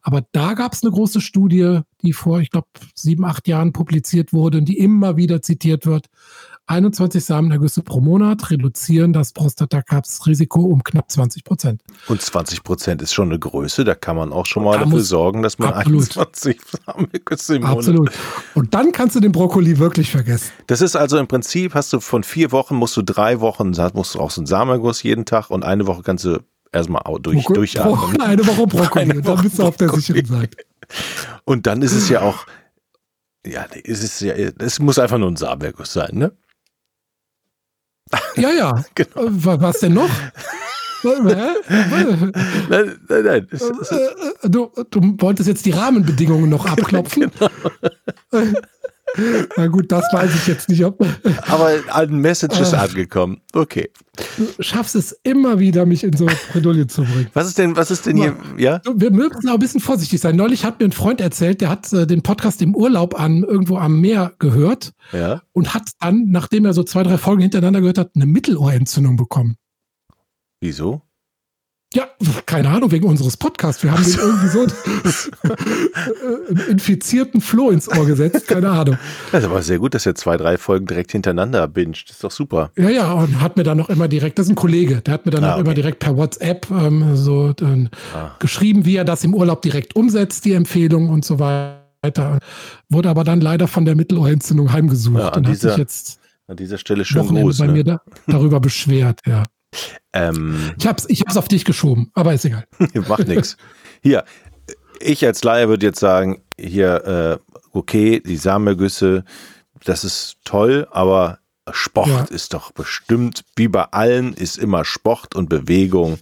Aber 0.03 0.23
da 0.33 0.55
gab 0.55 0.73
es 0.73 0.83
eine 0.83 0.93
große 0.93 1.21
Studie, 1.21 1.81
die 2.03 2.13
vor, 2.13 2.41
ich 2.41 2.51
glaube, 2.51 2.69
sieben, 2.95 3.25
acht 3.25 3.47
Jahren 3.47 3.73
publiziert 3.73 4.33
wurde 4.33 4.59
und 4.59 4.69
die 4.69 4.79
immer 4.79 5.17
wieder 5.17 5.43
zitiert 5.43 5.85
wird, 5.87 6.07
21 6.71 7.25
Samenergüsse 7.25 7.83
pro 7.83 8.01
Monat 8.01 8.49
reduzieren 8.49 9.13
das 9.13 9.33
Prostatakrebsrisiko 9.33 10.61
um 10.61 10.85
knapp 10.85 11.11
20 11.11 11.43
Prozent. 11.43 11.83
Und 12.07 12.23
20 12.23 12.63
Prozent 12.63 13.03
ist 13.03 13.13
schon 13.13 13.29
eine 13.29 13.41
Größe, 13.41 13.83
da 13.83 13.97
kann 13.97 14.15
man 14.15 14.33
auch 14.33 14.47
schon 14.47 14.63
mal 14.63 14.79
da 14.79 14.85
dafür 14.85 15.01
sorgen, 15.01 15.43
dass 15.43 15.59
man 15.59 15.73
absolut. 15.73 16.17
21 16.17 16.61
Samenergüsse 16.87 17.57
im 17.57 17.63
Monat. 17.63 17.77
Absolut. 17.79 18.11
Und 18.55 18.73
dann 18.73 18.93
kannst 18.93 19.17
du 19.17 19.21
den 19.21 19.33
Brokkoli 19.33 19.79
wirklich 19.79 20.13
vergessen. 20.13 20.51
Das 20.69 20.81
ist 20.81 20.95
also 20.95 21.19
im 21.19 21.27
Prinzip, 21.27 21.75
hast 21.75 21.93
du 21.93 21.99
von 21.99 22.23
vier 22.23 22.53
Wochen, 22.53 22.77
musst 22.77 22.97
du 22.97 23.03
drei 23.03 23.41
Wochen, 23.41 23.73
musst 23.95 24.15
du 24.15 24.21
auch 24.21 24.31
so 24.31 24.41
einen 24.41 24.47
Samenerguss 24.47 25.03
jeden 25.03 25.25
Tag 25.25 25.51
und 25.51 25.65
eine 25.65 25.89
Woche 25.89 26.03
kannst 26.05 26.25
du 26.25 26.39
erstmal 26.71 27.03
durch, 27.21 27.45
Bro 27.47 27.55
durchatmen. 27.55 28.21
Eine 28.21 28.47
Woche 28.47 28.69
Brokkoli, 28.69 29.17
und 29.17 29.27
dann 29.27 29.43
bist 29.43 29.59
du 29.59 29.65
auf 29.65 29.77
der 29.77 29.89
sicheren 29.89 30.25
Seite. 30.25 30.59
Und 31.45 31.67
dann 31.67 31.83
ist 31.83 31.95
es 31.95 32.09
ja 32.09 32.21
auch, 32.23 32.47
ja, 33.45 33.67
es 33.85 34.05
ist 34.05 34.21
ja, 34.21 34.35
es 34.35 34.79
muss 34.79 35.01
einfach 35.01 35.19
nur 35.19 35.29
ein 35.29 35.37
Samenerguss 35.37 35.93
sein, 35.93 36.11
ne? 36.15 36.33
Ja, 38.37 38.51
ja. 38.51 38.85
genau. 38.95 39.27
Äh, 39.27 39.61
was 39.61 39.81
denn 39.81 39.95
noch? 39.95 40.11
nein, 41.03 41.23
nein, 42.69 42.99
nein. 43.09 43.49
Äh, 43.51 43.95
äh, 43.95 44.51
du, 44.51 44.71
du 44.91 45.17
wolltest 45.19 45.49
jetzt 45.49 45.65
die 45.65 45.71
Rahmenbedingungen 45.71 46.51
noch 46.51 46.67
abklopfen. 46.71 47.31
genau. 48.31 48.53
Na 49.57 49.67
gut, 49.67 49.91
das 49.91 50.05
weiß 50.13 50.35
ich 50.35 50.47
jetzt 50.47 50.69
nicht. 50.69 50.85
Ob 50.85 51.05
Aber 51.49 51.71
ein 51.93 52.19
Message 52.19 52.61
ist 52.61 52.75
angekommen. 52.75 53.41
Okay. 53.53 53.91
Du 54.37 54.63
schaffst 54.63 54.95
es 54.95 55.13
immer 55.23 55.59
wieder, 55.59 55.87
mich 55.87 56.05
in 56.05 56.17
so 56.17 56.27
Bredouille 56.53 56.87
zu 56.87 57.03
bringen. 57.03 57.29
Was 57.33 57.47
ist 57.47 57.59
denn, 57.59 57.77
was 57.77 57.91
ist 57.91 58.07
denn 58.07 58.17
hier? 58.17 58.37
Ja? 58.57 58.81
Wir 58.95 59.11
müssen 59.11 59.49
auch 59.49 59.55
ein 59.55 59.59
bisschen 59.59 59.81
vorsichtig 59.81 60.21
sein. 60.21 60.37
Neulich 60.37 60.65
hat 60.65 60.81
mir 60.81 60.87
ein 60.87 60.93
Freund 60.93 61.21
erzählt, 61.21 61.61
der 61.61 61.69
hat 61.71 61.93
äh, 61.93 62.07
den 62.07 62.23
Podcast 62.23 62.63
im 62.63 62.75
Urlaub 62.75 63.19
an 63.19 63.43
irgendwo 63.43 63.77
am 63.79 64.01
Meer 64.01 64.33
gehört 64.39 64.93
ja? 65.13 65.43
und 65.53 65.75
hat 65.75 65.91
dann, 66.01 66.27
nachdem 66.29 66.65
er 66.65 66.73
so 66.73 66.83
zwei, 66.83 67.03
drei 67.03 67.19
Folgen 67.19 67.43
hintereinander 67.43 67.81
gehört 67.81 67.99
hat, 67.99 68.11
eine 68.15 68.27
Mittelohrentzündung 68.27 69.17
bekommen. 69.17 69.57
Wieso? 70.61 71.03
Ja, 71.93 72.07
keine 72.47 72.69
Ahnung, 72.69 72.93
wegen 72.93 73.09
unseres 73.09 73.37
Podcasts. 73.37 73.83
Wir 73.83 73.91
haben 73.91 74.05
den 74.05 74.15
irgendwie 74.15 74.47
so 74.47 74.61
einen 76.49 76.69
infizierten 76.69 77.41
Floh 77.41 77.71
ins 77.71 77.89
Ohr 77.89 78.07
gesetzt. 78.07 78.47
Keine 78.47 78.71
Ahnung. 78.71 78.97
Das 79.33 79.43
ist 79.43 79.51
aber 79.51 79.61
sehr 79.63 79.81
gut, 79.81 79.95
dass 79.95 80.07
er 80.07 80.15
zwei, 80.15 80.37
drei 80.37 80.57
Folgen 80.57 80.87
direkt 80.87 81.11
hintereinander 81.11 81.67
binscht. 81.67 82.09
Das 82.09 82.17
ist 82.17 82.23
doch 82.23 82.31
super. 82.31 82.71
Ja, 82.77 82.91
ja, 82.91 83.13
und 83.13 83.41
hat 83.41 83.57
mir 83.57 83.65
dann 83.65 83.77
noch 83.77 83.89
immer 83.89 84.07
direkt, 84.07 84.39
das 84.39 84.47
ist 84.47 84.51
ein 84.51 84.55
Kollege, 84.55 85.01
der 85.01 85.15
hat 85.15 85.27
mir 85.27 85.33
dann 85.33 85.43
ah, 85.43 85.49
auch 85.49 85.53
okay. 85.55 85.63
immer 85.63 85.75
direkt 85.75 85.99
per 85.99 86.17
WhatsApp 86.17 86.71
ähm, 86.71 87.17
so 87.17 87.49
äh, 87.61 87.89
ah. 88.15 88.37
geschrieben, 88.39 88.85
wie 88.85 88.95
er 88.95 89.05
das 89.05 89.25
im 89.25 89.35
Urlaub 89.35 89.61
direkt 89.61 89.97
umsetzt, 89.97 90.45
die 90.45 90.53
Empfehlung 90.53 91.09
und 91.09 91.25
so 91.25 91.41
weiter. 91.41 92.39
Wurde 92.89 93.09
aber 93.09 93.25
dann 93.25 93.41
leider 93.41 93.67
von 93.67 93.85
der 93.85 93.97
Mittelohrentzündung 93.97 94.73
heimgesucht 94.73 95.19
ja, 95.19 95.31
an, 95.31 95.43
dieser, 95.43 95.77
jetzt 95.77 96.21
an 96.47 96.57
dieser 96.57 96.79
Stelle 96.79 97.05
schön 97.05 97.27
groß. 97.27 97.59
bei 97.59 97.67
ne? 97.67 97.73
mir 97.73 97.85
da, 97.85 98.01
darüber 98.29 98.61
beschwert, 98.61 99.23
ja. 99.27 99.43
Ähm, 100.13 100.73
ich 100.79 100.87
hab's, 100.87 101.07
ich 101.09 101.21
hab's 101.23 101.37
auf 101.37 101.49
dich 101.49 101.65
geschoben, 101.65 102.11
aber 102.15 102.35
ist 102.35 102.45
egal. 102.45 102.67
Macht 103.09 103.29
nichts. 103.29 103.57
Hier, 104.03 104.25
ich 105.01 105.25
als 105.25 105.45
Laie 105.45 105.69
würde 105.69 105.87
jetzt 105.87 106.01
sagen, 106.01 106.43
hier, 106.59 107.41
äh, 107.43 107.55
okay, 107.73 108.21
die 108.21 108.37
Samenergüsse, 108.37 109.25
das 109.85 110.05
ist 110.05 110.37
toll, 110.45 110.87
aber 110.91 111.39
Sport 111.71 112.09
ja. 112.09 112.25
ist 112.25 112.55
doch 112.55 112.73
bestimmt, 112.73 113.45
wie 113.57 113.69
bei 113.69 113.85
allen, 113.85 114.35
ist 114.35 114.59
immer 114.59 114.85
Sport 114.85 115.35
und 115.35 115.49
Bewegung, 115.49 116.19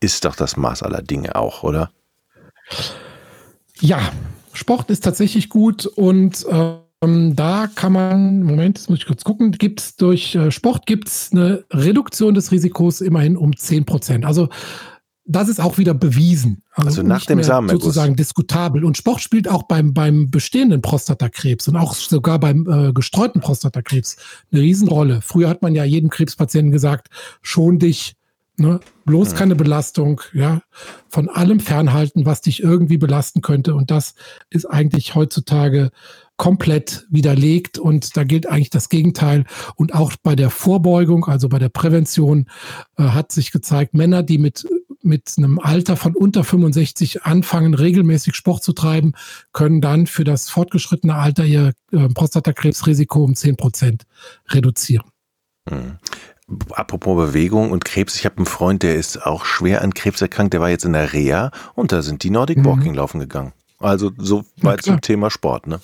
ist 0.00 0.24
doch 0.24 0.36
das 0.36 0.56
Maß 0.56 0.82
aller 0.82 1.02
Dinge 1.02 1.36
auch, 1.36 1.62
oder? 1.62 1.90
Ja, 3.80 4.00
Sport 4.52 4.90
ist 4.90 5.04
tatsächlich 5.04 5.48
gut 5.48 5.86
und 5.86 6.44
ähm, 7.02 7.36
da 7.36 7.68
kann 7.74 7.92
man, 7.92 8.42
Moment, 8.42 8.78
jetzt 8.78 8.90
muss 8.90 8.98
ich 9.00 9.06
kurz 9.06 9.24
gucken, 9.24 9.52
gibt 9.52 9.80
es 9.80 9.96
durch 9.96 10.34
äh, 10.34 10.50
Sport 10.50 10.86
gibt's 10.86 11.30
eine 11.32 11.64
Reduktion 11.70 12.34
des 12.34 12.50
Risikos 12.50 13.00
immerhin 13.00 13.36
um 13.36 13.56
10 13.56 13.84
Prozent. 13.84 14.24
Also 14.24 14.48
das 15.30 15.48
ist 15.48 15.60
auch 15.60 15.76
wieder 15.76 15.92
bewiesen. 15.92 16.62
Also, 16.72 16.88
also 16.88 17.02
nach 17.02 17.26
dem 17.26 17.42
Samenerguss. 17.42 17.84
Sozusagen 17.84 18.16
diskutabel. 18.16 18.84
Und 18.84 18.96
Sport 18.96 19.20
spielt 19.20 19.46
auch 19.46 19.64
beim, 19.64 19.92
beim 19.92 20.30
bestehenden 20.30 20.80
Prostatakrebs 20.80 21.68
und 21.68 21.76
auch 21.76 21.94
sogar 21.94 22.40
beim 22.40 22.66
äh, 22.66 22.92
gestreuten 22.92 23.42
Prostatakrebs 23.42 24.16
eine 24.50 24.62
Riesenrolle. 24.62 25.20
Früher 25.20 25.50
hat 25.50 25.60
man 25.60 25.74
ja 25.74 25.84
jedem 25.84 26.08
Krebspatienten 26.08 26.72
gesagt, 26.72 27.08
schon 27.42 27.78
dich, 27.78 28.16
ne? 28.56 28.80
bloß 29.04 29.34
keine 29.34 29.54
Belastung, 29.54 30.22
ja, 30.32 30.62
von 31.10 31.28
allem 31.28 31.60
fernhalten, 31.60 32.24
was 32.24 32.40
dich 32.40 32.62
irgendwie 32.62 32.98
belasten 32.98 33.42
könnte. 33.42 33.74
Und 33.74 33.90
das 33.90 34.14
ist 34.48 34.64
eigentlich 34.64 35.14
heutzutage 35.14 35.90
komplett 36.38 37.06
widerlegt 37.10 37.78
und 37.78 38.16
da 38.16 38.24
gilt 38.24 38.46
eigentlich 38.46 38.70
das 38.70 38.88
Gegenteil. 38.88 39.44
Und 39.74 39.94
auch 39.94 40.12
bei 40.22 40.34
der 40.34 40.48
Vorbeugung, 40.48 41.26
also 41.26 41.50
bei 41.50 41.58
der 41.58 41.68
Prävention, 41.68 42.46
äh, 42.96 43.02
hat 43.02 43.32
sich 43.32 43.50
gezeigt, 43.50 43.92
Männer, 43.92 44.22
die 44.22 44.38
mit 44.38 44.66
mit 45.00 45.34
einem 45.38 45.58
Alter 45.58 45.96
von 45.96 46.14
unter 46.14 46.44
65 46.44 47.22
anfangen, 47.22 47.74
regelmäßig 47.74 48.34
Sport 48.34 48.62
zu 48.62 48.72
treiben, 48.72 49.12
können 49.52 49.80
dann 49.80 50.06
für 50.06 50.24
das 50.24 50.50
fortgeschrittene 50.50 51.14
Alter 51.14 51.44
ihr 51.44 51.72
äh, 51.92 52.08
Prostatakrebsrisiko 52.08 53.22
um 53.22 53.34
10 53.34 53.56
Prozent 53.56 54.02
reduzieren. 54.48 55.06
Hm. 55.68 55.98
Apropos 56.70 57.16
Bewegung 57.16 57.70
und 57.70 57.84
Krebs, 57.84 58.16
ich 58.16 58.24
habe 58.24 58.38
einen 58.38 58.46
Freund, 58.46 58.82
der 58.82 58.96
ist 58.96 59.24
auch 59.24 59.44
schwer 59.44 59.82
an 59.82 59.94
Krebs 59.94 60.20
erkrankt, 60.20 60.52
der 60.52 60.60
war 60.60 60.70
jetzt 60.70 60.84
in 60.84 60.94
der 60.94 61.12
Reha 61.12 61.50
und 61.74 61.92
da 61.92 62.02
sind 62.02 62.22
die 62.22 62.30
Nordic 62.30 62.58
mhm. 62.58 62.64
Walking 62.64 62.92
mhm. 62.92 62.96
laufen 62.96 63.20
gegangen. 63.20 63.52
Also 63.78 64.10
so 64.16 64.44
weit 64.62 64.82
zum 64.82 65.00
Thema 65.00 65.30
Sport, 65.30 65.66
ne? 65.66 65.80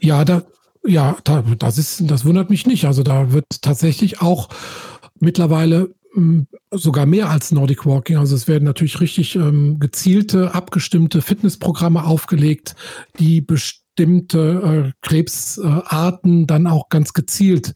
Ja, 0.00 0.24
da, 0.24 0.42
ja, 0.84 1.16
da, 1.24 1.42
das 1.58 1.78
ist, 1.78 2.10
das 2.10 2.24
wundert 2.24 2.50
mich 2.50 2.66
nicht. 2.66 2.86
Also 2.86 3.02
da 3.02 3.32
wird 3.32 3.62
tatsächlich 3.62 4.20
auch 4.20 4.48
mittlerweile 5.18 5.94
hm, 6.14 6.46
sogar 6.70 7.06
mehr 7.06 7.30
als 7.30 7.52
Nordic 7.52 7.86
Walking. 7.86 8.16
Also 8.16 8.34
es 8.34 8.48
werden 8.48 8.64
natürlich 8.64 9.00
richtig 9.00 9.36
ähm, 9.36 9.78
gezielte, 9.78 10.54
abgestimmte 10.54 11.22
Fitnessprogramme 11.22 12.04
aufgelegt, 12.04 12.74
die 13.18 13.40
bestimmte 13.40 14.88
äh, 14.88 14.92
Krebsarten 15.02 16.42
äh, 16.42 16.46
dann 16.46 16.66
auch 16.66 16.88
ganz 16.88 17.12
gezielt 17.12 17.74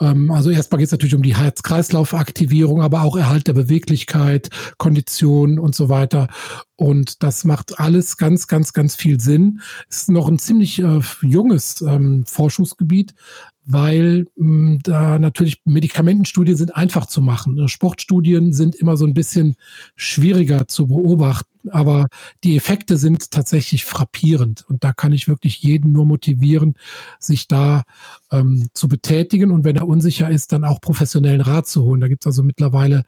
also 0.00 0.48
erstmal 0.48 0.78
geht 0.78 0.86
es 0.86 0.92
natürlich 0.92 1.14
um 1.14 1.22
die 1.22 1.36
Herz-Kreislauf-Aktivierung, 1.36 2.80
aber 2.80 3.02
auch 3.02 3.16
Erhalt 3.16 3.46
der 3.46 3.52
Beweglichkeit, 3.52 4.48
Kondition 4.78 5.58
und 5.58 5.74
so 5.74 5.90
weiter. 5.90 6.28
Und 6.76 7.22
das 7.22 7.44
macht 7.44 7.78
alles 7.78 8.16
ganz, 8.16 8.46
ganz, 8.46 8.72
ganz 8.72 8.96
viel 8.96 9.20
Sinn. 9.20 9.60
Ist 9.90 10.08
noch 10.08 10.28
ein 10.28 10.38
ziemlich 10.38 10.78
äh, 10.78 11.00
junges 11.20 11.82
ähm, 11.82 12.24
Forschungsgebiet, 12.26 13.14
weil 13.66 14.26
mh, 14.36 14.46
hm, 14.46 14.78
da 14.82 15.18
natürlich 15.18 15.60
Medikamentenstudien 15.66 16.56
sind 16.56 16.74
einfach 16.74 17.04
zu 17.04 17.20
machen. 17.20 17.68
Sportstudien 17.68 18.54
sind 18.54 18.74
immer 18.74 18.96
so 18.96 19.04
ein 19.04 19.14
bisschen 19.14 19.56
schwieriger 19.96 20.66
zu 20.66 20.86
beobachten, 20.86 21.49
aber 21.70 22.08
die 22.44 22.56
Effekte 22.56 22.96
sind 22.96 23.30
tatsächlich 23.30 23.84
frappierend. 23.84 24.64
Und 24.68 24.84
da 24.84 24.92
kann 24.92 25.12
ich 25.12 25.28
wirklich 25.28 25.62
jeden 25.62 25.92
nur 25.92 26.06
motivieren, 26.06 26.74
sich 27.18 27.48
da 27.48 27.82
ähm, 28.30 28.68
zu 28.74 28.88
betätigen 28.88 29.50
und 29.50 29.64
wenn 29.64 29.76
er 29.76 29.88
unsicher 29.88 30.30
ist, 30.30 30.52
dann 30.52 30.64
auch 30.64 30.80
professionellen 30.80 31.40
Rat 31.40 31.66
zu 31.66 31.82
holen. 31.82 32.00
Da 32.00 32.08
gibt 32.08 32.22
es 32.22 32.26
also 32.26 32.42
mittlerweile 32.42 33.04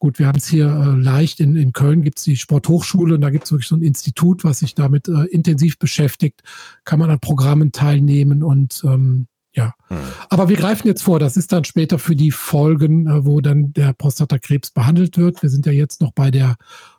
Gut, 0.00 0.20
wir 0.20 0.28
haben 0.28 0.38
es 0.38 0.46
hier 0.46 0.66
äh, 0.66 1.00
leicht. 1.00 1.40
In, 1.40 1.56
in 1.56 1.72
Köln 1.72 2.02
gibt 2.02 2.18
es 2.18 2.24
die 2.24 2.36
Sporthochschule 2.36 3.16
und 3.16 3.20
da 3.20 3.30
gibt 3.30 3.46
es 3.46 3.50
wirklich 3.52 3.68
so 3.68 3.74
ein 3.74 3.82
Institut, 3.82 4.44
was 4.44 4.60
sich 4.60 4.76
damit 4.76 5.08
äh, 5.08 5.24
intensiv 5.24 5.76
beschäftigt. 5.78 6.42
Kann 6.84 7.00
man 7.00 7.10
an 7.10 7.18
Programmen 7.18 7.72
teilnehmen 7.72 8.44
und 8.44 8.82
ähm, 8.84 9.26
ja. 9.54 9.74
Hm. 9.88 9.98
Aber 10.28 10.48
wir 10.48 10.56
greifen 10.56 10.86
jetzt 10.86 11.02
vor, 11.02 11.18
das 11.18 11.36
ist 11.36 11.50
dann 11.50 11.64
später 11.64 11.98
für 11.98 12.14
die 12.14 12.30
Folgen, 12.30 13.08
äh, 13.08 13.24
wo 13.24 13.40
dann 13.40 13.72
der 13.72 13.92
Prostatakrebs 13.92 14.70
behandelt 14.70 15.18
wird. 15.18 15.42
Wir 15.42 15.50
sind 15.50 15.66
ja 15.66 15.72
jetzt 15.72 16.00
noch 16.00 16.12
bei 16.12 16.30
der 16.30 16.56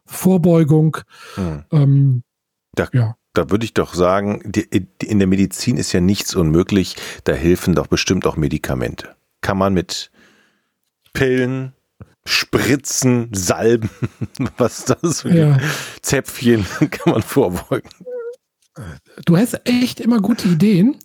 Vorbeugung. 0.09 0.97
Hm. 1.35 1.63
Ähm, 1.71 2.23
da, 2.75 2.87
ja. 2.93 3.15
da 3.33 3.49
würde 3.49 3.65
ich 3.65 3.73
doch 3.73 3.93
sagen, 3.93 4.41
die, 4.45 4.87
in 5.03 5.19
der 5.19 5.27
Medizin 5.27 5.77
ist 5.77 5.91
ja 5.91 6.01
nichts 6.01 6.35
unmöglich. 6.35 6.95
Da 7.23 7.33
helfen 7.33 7.75
doch 7.75 7.87
bestimmt 7.87 8.25
auch 8.25 8.35
Medikamente. 8.35 9.15
Kann 9.41 9.57
man 9.57 9.73
mit 9.73 10.11
Pillen, 11.13 11.73
Spritzen, 12.25 13.29
Salben, 13.33 13.89
was 14.57 14.85
das? 14.85 15.23
Ja. 15.23 15.57
Zäpfchen 16.01 16.65
kann 16.91 17.13
man 17.13 17.21
vorbeugen. 17.21 17.89
Du 19.25 19.37
hast 19.37 19.61
echt 19.65 19.99
immer 19.99 20.19
gute 20.19 20.47
Ideen. 20.47 20.97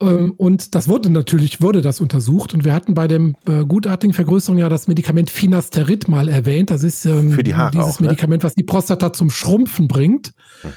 Ähm, 0.00 0.32
und 0.36 0.74
das 0.74 0.88
wurde 0.88 1.10
natürlich, 1.10 1.60
wurde 1.62 1.80
das 1.80 2.00
untersucht. 2.00 2.54
Und 2.54 2.64
wir 2.64 2.74
hatten 2.74 2.94
bei 2.94 3.08
dem 3.08 3.36
äh, 3.46 3.64
gutartigen 3.64 4.12
Vergrößerung 4.12 4.58
ja 4.58 4.68
das 4.68 4.88
Medikament 4.88 5.30
Finasterid 5.30 6.08
mal 6.08 6.28
erwähnt. 6.28 6.70
Das 6.70 6.82
ist 6.82 7.06
ähm, 7.06 7.32
Für 7.32 7.42
die 7.42 7.54
Haare 7.54 7.72
dieses 7.72 7.86
auch, 7.86 8.00
ne? 8.00 8.08
Medikament, 8.08 8.44
was 8.44 8.54
die 8.54 8.64
Prostata 8.64 9.12
zum 9.12 9.30
Schrumpfen 9.30 9.88
bringt. 9.88 10.32
Hm. 10.62 10.72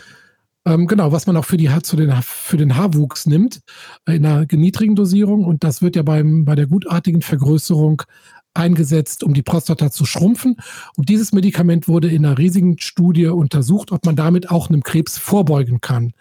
Ähm, 0.65 0.87
genau, 0.87 1.11
was 1.11 1.25
man 1.25 1.35
auch 1.37 1.45
für, 1.45 1.57
die, 1.57 1.69
zu 1.83 1.95
den, 1.95 2.13
für 2.21 2.57
den 2.57 2.75
Haarwuchs 2.75 3.25
nimmt, 3.25 3.61
äh, 4.05 4.15
in 4.15 4.25
einer 4.25 4.45
niedrigen 4.51 4.95
Dosierung. 4.95 5.43
Und 5.43 5.63
das 5.63 5.81
wird 5.81 5.95
ja 5.95 6.03
beim, 6.03 6.45
bei 6.45 6.55
der 6.55 6.67
gutartigen 6.67 7.21
Vergrößerung 7.21 8.03
eingesetzt, 8.53 9.23
um 9.23 9.33
die 9.33 9.43
Prostata 9.43 9.91
zu 9.91 10.05
schrumpfen. 10.05 10.55
Und 10.95 11.09
dieses 11.09 11.31
Medikament 11.31 11.87
wurde 11.87 12.09
in 12.09 12.25
einer 12.25 12.37
riesigen 12.37 12.79
Studie 12.79 13.27
untersucht, 13.27 13.91
ob 13.91 14.05
man 14.05 14.15
damit 14.15 14.49
auch 14.49 14.69
einem 14.69 14.83
Krebs 14.83 15.17
vorbeugen 15.17 15.81
kann 15.81 16.13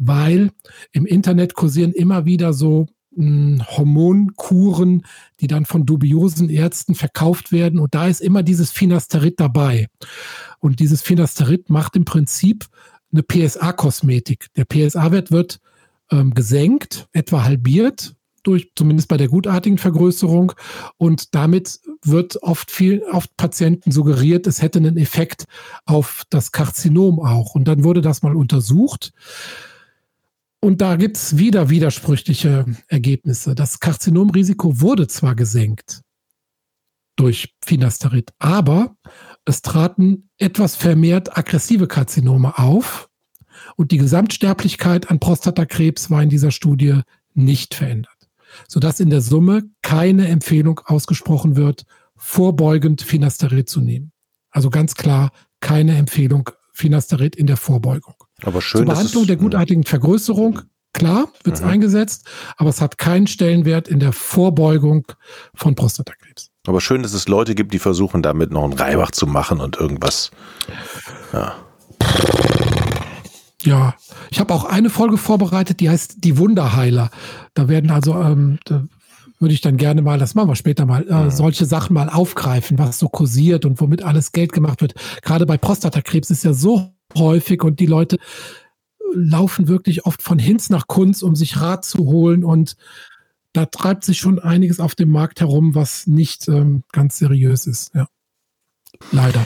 weil 0.00 0.50
im 0.92 1.04
Internet 1.04 1.54
kursieren 1.54 1.92
immer 1.92 2.24
wieder 2.24 2.54
so 2.54 2.86
hm, 3.14 3.62
Hormonkuren, 3.68 5.04
die 5.40 5.46
dann 5.46 5.66
von 5.66 5.84
dubiosen 5.84 6.48
Ärzten 6.48 6.94
verkauft 6.94 7.52
werden. 7.52 7.78
Und 7.78 7.94
da 7.94 8.08
ist 8.08 8.20
immer 8.20 8.42
dieses 8.42 8.70
Finasterid 8.70 9.38
dabei. 9.38 9.88
Und 10.58 10.80
dieses 10.80 11.02
Finasterid 11.02 11.68
macht 11.68 11.96
im 11.96 12.06
Prinzip 12.06 12.66
eine 13.12 13.22
PSA-Kosmetik. 13.22 14.46
Der 14.56 14.64
PSA-Wert 14.64 15.30
wird 15.30 15.60
ähm, 16.10 16.32
gesenkt, 16.32 17.08
etwa 17.12 17.44
halbiert, 17.44 18.14
durch, 18.42 18.72
zumindest 18.74 19.08
bei 19.08 19.16
der 19.16 19.28
gutartigen 19.28 19.78
Vergrößerung. 19.78 20.52
Und 20.96 21.34
damit 21.34 21.80
wird 22.04 22.42
oft 22.42 22.70
viel, 22.70 23.02
oft 23.10 23.36
Patienten 23.36 23.92
suggeriert, 23.92 24.46
es 24.46 24.62
hätte 24.62 24.78
einen 24.78 24.96
Effekt 24.96 25.44
auf 25.84 26.24
das 26.30 26.52
Karzinom 26.52 27.20
auch. 27.20 27.54
Und 27.54 27.66
dann 27.66 27.84
wurde 27.84 28.00
das 28.00 28.22
mal 28.22 28.36
untersucht. 28.36 29.12
Und 30.60 30.80
da 30.80 30.96
gibt 30.96 31.16
es 31.16 31.38
wieder 31.38 31.70
widersprüchliche 31.70 32.66
Ergebnisse. 32.88 33.54
Das 33.54 33.80
Karzinomrisiko 33.80 34.80
wurde 34.80 35.08
zwar 35.08 35.34
gesenkt 35.34 36.02
durch 37.16 37.54
Finasterid, 37.64 38.30
aber 38.38 38.96
es 39.44 39.62
traten 39.62 40.30
etwas 40.38 40.76
vermehrt 40.76 41.36
aggressive 41.36 41.86
Karzinome 41.86 42.58
auf 42.58 43.10
und 43.76 43.90
die 43.90 43.98
Gesamtsterblichkeit 43.98 45.10
an 45.10 45.20
Prostatakrebs 45.20 46.10
war 46.10 46.22
in 46.22 46.30
dieser 46.30 46.50
Studie 46.50 47.00
nicht 47.34 47.74
verändert, 47.74 48.19
sodass 48.68 49.00
in 49.00 49.10
der 49.10 49.20
Summe 49.20 49.62
keine 49.82 50.28
Empfehlung 50.28 50.80
ausgesprochen 50.84 51.56
wird, 51.56 51.84
vorbeugend 52.16 53.02
Finasterid 53.02 53.68
zu 53.68 53.80
nehmen. 53.80 54.12
Also 54.50 54.70
ganz 54.70 54.94
klar 54.94 55.30
keine 55.60 55.96
Empfehlung 55.96 56.50
Finasterid 56.72 57.36
in 57.36 57.46
der 57.46 57.56
Vorbeugung. 57.56 58.14
Aber 58.42 58.62
schön, 58.62 58.86
Zur 58.86 58.94
Behandlung 58.94 59.26
der 59.26 59.36
gutartigen 59.36 59.84
Vergrößerung, 59.84 60.62
klar, 60.92 61.28
wird 61.44 61.56
es 61.56 61.62
mhm. 61.62 61.68
eingesetzt, 61.68 62.26
aber 62.56 62.70
es 62.70 62.80
hat 62.80 62.98
keinen 62.98 63.26
Stellenwert 63.26 63.86
in 63.88 64.00
der 64.00 64.12
Vorbeugung 64.12 65.06
von 65.54 65.74
Prostatakrebs. 65.74 66.50
Aber 66.66 66.80
schön, 66.80 67.02
dass 67.02 67.12
es 67.12 67.28
Leute 67.28 67.54
gibt, 67.54 67.72
die 67.74 67.78
versuchen, 67.78 68.22
damit 68.22 68.50
noch 68.50 68.64
einen 68.64 68.74
Reibach 68.74 69.10
zu 69.10 69.26
machen 69.26 69.60
und 69.60 69.76
irgendwas. 69.76 70.30
Ja. 71.32 71.56
Ja, 73.62 73.94
ich 74.30 74.40
habe 74.40 74.54
auch 74.54 74.64
eine 74.64 74.90
Folge 74.90 75.18
vorbereitet, 75.18 75.80
die 75.80 75.90
heißt 75.90 76.24
Die 76.24 76.38
Wunderheiler. 76.38 77.10
Da 77.54 77.68
werden 77.68 77.90
also, 77.90 78.14
ähm, 78.14 78.58
da 78.64 78.84
würde 79.38 79.54
ich 79.54 79.60
dann 79.60 79.76
gerne 79.76 80.02
mal, 80.02 80.18
das 80.18 80.34
machen 80.34 80.48
wir 80.48 80.56
später 80.56 80.86
mal, 80.86 81.06
äh, 81.08 81.24
mhm. 81.24 81.30
solche 81.30 81.66
Sachen 81.66 81.94
mal 81.94 82.08
aufgreifen, 82.08 82.78
was 82.78 82.98
so 82.98 83.08
kursiert 83.08 83.64
und 83.64 83.80
womit 83.80 84.02
alles 84.02 84.32
Geld 84.32 84.52
gemacht 84.52 84.80
wird. 84.80 84.94
Gerade 85.22 85.46
bei 85.46 85.58
Prostatakrebs 85.58 86.30
ist 86.30 86.44
ja 86.44 86.52
so 86.52 86.92
häufig 87.16 87.62
und 87.62 87.80
die 87.80 87.86
Leute 87.86 88.18
laufen 89.12 89.68
wirklich 89.68 90.06
oft 90.06 90.22
von 90.22 90.38
Hinz 90.38 90.70
nach 90.70 90.86
Kunz, 90.86 91.22
um 91.22 91.34
sich 91.34 91.60
Rat 91.60 91.84
zu 91.84 92.06
holen 92.06 92.44
und 92.44 92.76
da 93.52 93.66
treibt 93.66 94.04
sich 94.04 94.18
schon 94.18 94.38
einiges 94.38 94.78
auf 94.78 94.94
dem 94.94 95.10
Markt 95.10 95.40
herum, 95.40 95.74
was 95.74 96.06
nicht 96.06 96.46
ähm, 96.48 96.84
ganz 96.92 97.18
seriös 97.18 97.66
ist. 97.66 97.92
Ja. 97.94 98.06
Leider. 99.10 99.44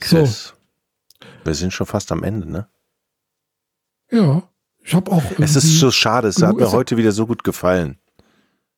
Chris, 0.00 0.48
so. 0.48 0.59
Wir 1.44 1.54
sind 1.54 1.72
schon 1.72 1.86
fast 1.86 2.12
am 2.12 2.22
Ende, 2.22 2.50
ne? 2.50 2.68
Ja. 4.10 4.42
Ich 4.82 4.94
habe 4.94 5.10
auch. 5.12 5.22
Es 5.38 5.56
ist 5.56 5.78
so 5.78 5.90
schade, 5.90 6.28
es 6.28 6.42
hat 6.42 6.56
mir 6.56 6.70
heute 6.72 6.96
wieder 6.96 7.12
so 7.12 7.26
gut 7.26 7.44
gefallen. 7.44 7.98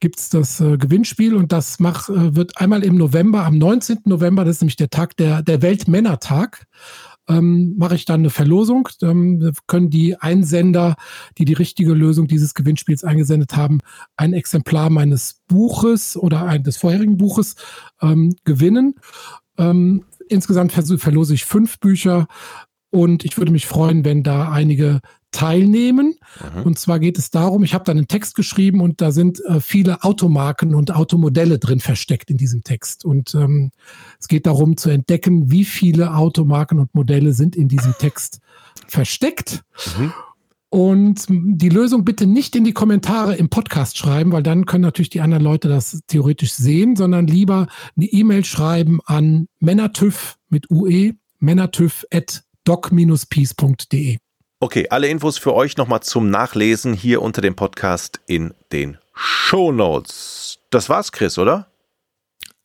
gibt 0.01 0.21
es 0.21 0.29
das 0.29 0.61
äh, 0.61 0.79
Gewinnspiel 0.79 1.35
und 1.35 1.51
das 1.51 1.81
mach, 1.81 2.09
äh, 2.09 2.37
wird 2.37 2.59
einmal 2.59 2.85
im 2.85 2.97
November, 2.97 3.45
am 3.45 3.59
19. 3.59 4.03
November, 4.05 4.45
das 4.45 4.55
ist 4.57 4.63
nämlich 4.63 4.77
der 4.77 4.91
Tag, 4.91 5.17
der, 5.17 5.43
der 5.43 5.61
Weltmännertag, 5.61 6.67
ähm, 7.29 7.75
mache 7.77 7.95
ich 7.95 8.05
dann 8.05 8.21
eine 8.21 8.31
Verlosung. 8.31 8.89
Ähm, 9.03 9.53
können 9.67 9.91
die 9.91 10.17
Einsender, 10.21 10.97
die 11.37 11.45
die 11.45 11.55
richtige 11.55 11.93
Lösung 11.93 12.27
dieses 12.27 12.55
Gewinnspiels 12.55 13.05
eingesendet 13.05 13.57
haben, 13.57 13.81
ein 14.17 14.33
Exemplar 14.33 14.91
meines 14.91 15.43
Buches 15.47 16.17
oder 16.17 16.45
ein, 16.45 16.63
des 16.65 16.77
vorherigen 16.77 17.17
Buches 17.17 17.57
ähm, 18.01 18.35
gewinnen. 18.45 18.95
Ähm, 19.59 20.05
insgesamt 20.29 20.73
verlose 20.73 21.35
ich 21.35 21.45
fünf 21.45 21.79
Bücher 21.79 22.27
und 22.91 23.25
ich 23.25 23.37
würde 23.37 23.53
mich 23.53 23.67
freuen, 23.67 24.05
wenn 24.05 24.23
da 24.23 24.51
einige 24.51 25.01
teilnehmen. 25.31 26.15
Mhm. 26.57 26.63
Und 26.63 26.79
zwar 26.79 26.99
geht 26.99 27.19
es 27.19 27.31
darum, 27.31 27.63
ich 27.65 27.75
habe 27.75 27.85
da 27.85 27.93
einen 27.93 28.09
Text 28.09 28.35
geschrieben 28.35 28.81
und 28.81 29.01
da 29.01 29.13
sind 29.13 29.45
äh, 29.45 29.61
viele 29.61 30.03
Automarken 30.03 30.75
und 30.75 30.95
Automodelle 30.95 31.59
drin 31.59 31.81
versteckt 31.81 32.31
in 32.31 32.37
diesem 32.37 32.63
Text. 32.65 33.05
Und 33.05 33.35
ähm, 33.35 33.71
es 34.19 34.29
geht 34.29 34.47
darum 34.47 34.77
zu 34.77 34.91
entdecken, 34.91 35.51
wie 35.51 35.65
viele 35.65 36.15
Automarken 36.15 36.79
und 36.79 36.95
Modelle 36.95 37.33
sind 37.33 37.57
in 37.57 37.69
diesem 37.69 37.95
Text 37.99 38.41
versteckt. 38.87 39.63
Mhm. 39.99 40.13
Und 40.71 41.27
die 41.31 41.71
Lösung 41.71 42.05
bitte 42.05 42.27
nicht 42.27 42.55
in 42.55 42.65
die 42.65 42.75
Kommentare 42.75 43.35
im 43.37 43.49
Podcast 43.49 43.97
schreiben, 43.97 44.33
weil 44.33 44.43
dann 44.43 44.67
können 44.67 44.83
natürlich 44.83 45.09
die 45.09 45.23
anderen 45.23 45.43
Leute 45.43 45.69
das 45.69 46.01
theoretisch 46.09 46.53
sehen, 46.53 46.95
sondern 46.95 47.27
lieber 47.27 47.69
eine 47.97 48.07
E-Mail 48.07 48.45
schreiben 48.45 49.01
an 49.07 49.47
männertüv 49.61 50.37
mit 50.51 50.71
UE, 50.71 51.15
männertüv 51.39 52.05
at 52.13 52.43
doc-peace.de. 52.65 54.19
Okay, 54.61 54.89
alle 54.91 55.07
Infos 55.09 55.39
für 55.39 55.55
euch 55.55 55.77
nochmal 55.77 56.01
zum 56.03 56.31
Nachlesen 56.31 56.93
hier 56.93 57.23
unter 57.23 57.41
dem 57.41 57.55
Podcast 57.55 58.21
in 58.27 58.55
den 58.73 58.99
Shownotes. 59.15 60.59
Das 60.71 60.89
war's, 60.89 61.13
Chris, 61.13 61.39
oder? 61.39 61.69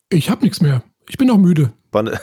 Ich 0.09 0.29
habe 0.31 0.41
nichts 0.41 0.59
mehr. 0.59 0.83
Ich 1.07 1.17
bin 1.17 1.29
auch 1.29 1.37
müde. 1.37 1.71
War 1.91 2.01
eine, 2.01 2.11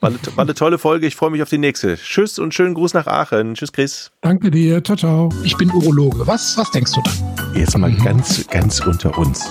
war, 0.00 0.10
eine, 0.10 0.18
war 0.36 0.44
eine 0.44 0.54
tolle 0.54 0.76
Folge. 0.76 1.06
Ich 1.06 1.16
freue 1.16 1.30
mich 1.30 1.40
auf 1.42 1.48
die 1.48 1.56
nächste. 1.56 1.96
Tschüss 1.96 2.38
und 2.38 2.52
schönen 2.52 2.74
Gruß 2.74 2.92
nach 2.92 3.06
Aachen. 3.06 3.54
Tschüss, 3.54 3.72
Chris. 3.72 4.10
Danke 4.20 4.50
dir. 4.50 4.84
Ciao, 4.84 4.96
ciao. 4.98 5.30
Ich 5.42 5.56
bin 5.56 5.70
Urologe. 5.70 6.26
Was, 6.26 6.58
was 6.58 6.70
denkst 6.70 6.92
du 6.92 7.00
da? 7.02 7.10
Jetzt 7.58 7.78
mal 7.78 7.90
Mhm. 7.90 8.04
ganz, 8.04 8.46
ganz 8.48 8.80
unter 8.80 9.16
uns. 9.16 9.50